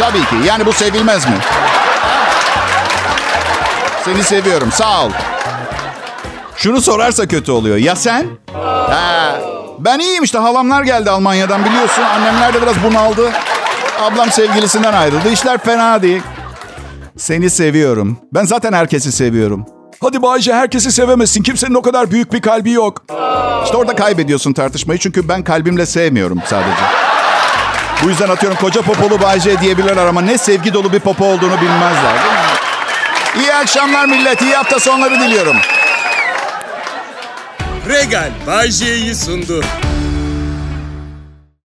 Tabii 0.00 0.18
ki. 0.42 0.48
Yani 0.48 0.66
bu 0.66 0.72
sevilmez 0.72 1.26
mi? 1.26 1.34
Seni 4.12 4.22
seviyorum. 4.24 4.72
Sağ 4.72 5.04
ol. 5.04 5.10
Şunu 6.56 6.80
sorarsa 6.80 7.26
kötü 7.26 7.52
oluyor. 7.52 7.76
Ya 7.76 7.96
sen? 7.96 8.26
Ha, 8.52 9.40
ben 9.78 9.98
iyiyim 9.98 10.24
işte. 10.24 10.38
Halamlar 10.38 10.82
geldi 10.82 11.10
Almanya'dan 11.10 11.64
biliyorsun. 11.64 12.02
Annemler 12.02 12.54
de 12.54 12.62
biraz 12.62 12.74
bunaldı. 12.84 13.30
Ablam 14.00 14.30
sevgilisinden 14.30 14.92
ayrıldı. 14.92 15.28
İşler 15.32 15.58
fena 15.58 16.02
değil. 16.02 16.22
Seni 17.16 17.50
seviyorum. 17.50 18.18
Ben 18.34 18.44
zaten 18.44 18.72
herkesi 18.72 19.12
seviyorum. 19.12 19.66
Hadi 20.00 20.22
Bayce 20.22 20.54
herkesi 20.54 20.92
sevemezsin. 20.92 21.42
Kimsenin 21.42 21.74
o 21.74 21.82
kadar 21.82 22.10
büyük 22.10 22.32
bir 22.32 22.40
kalbi 22.42 22.70
yok. 22.70 23.02
İşte 23.64 23.76
orada 23.76 23.96
kaybediyorsun 23.96 24.52
tartışmayı. 24.52 24.98
Çünkü 24.98 25.28
ben 25.28 25.44
kalbimle 25.44 25.86
sevmiyorum 25.86 26.38
sadece. 26.46 26.82
Bu 28.04 28.08
yüzden 28.08 28.28
atıyorum 28.28 28.58
koca 28.60 28.82
popolu 28.82 29.22
Bayce 29.22 29.60
diyebilirler 29.60 30.06
ama 30.06 30.20
ne 30.20 30.38
sevgi 30.38 30.74
dolu 30.74 30.92
bir 30.92 31.00
popo 31.00 31.24
olduğunu 31.24 31.60
bilmezler. 31.60 32.14
Değil 32.14 32.32
mi? 32.32 32.49
İyi 33.38 33.54
akşamlar 33.54 34.06
millet. 34.06 34.42
İyi 34.42 34.54
hafta 34.54 34.80
sonları 34.80 35.20
diliyorum. 35.20 35.56
Regal 37.88 38.30
Bay 38.46 38.70
sundu. 39.14 39.64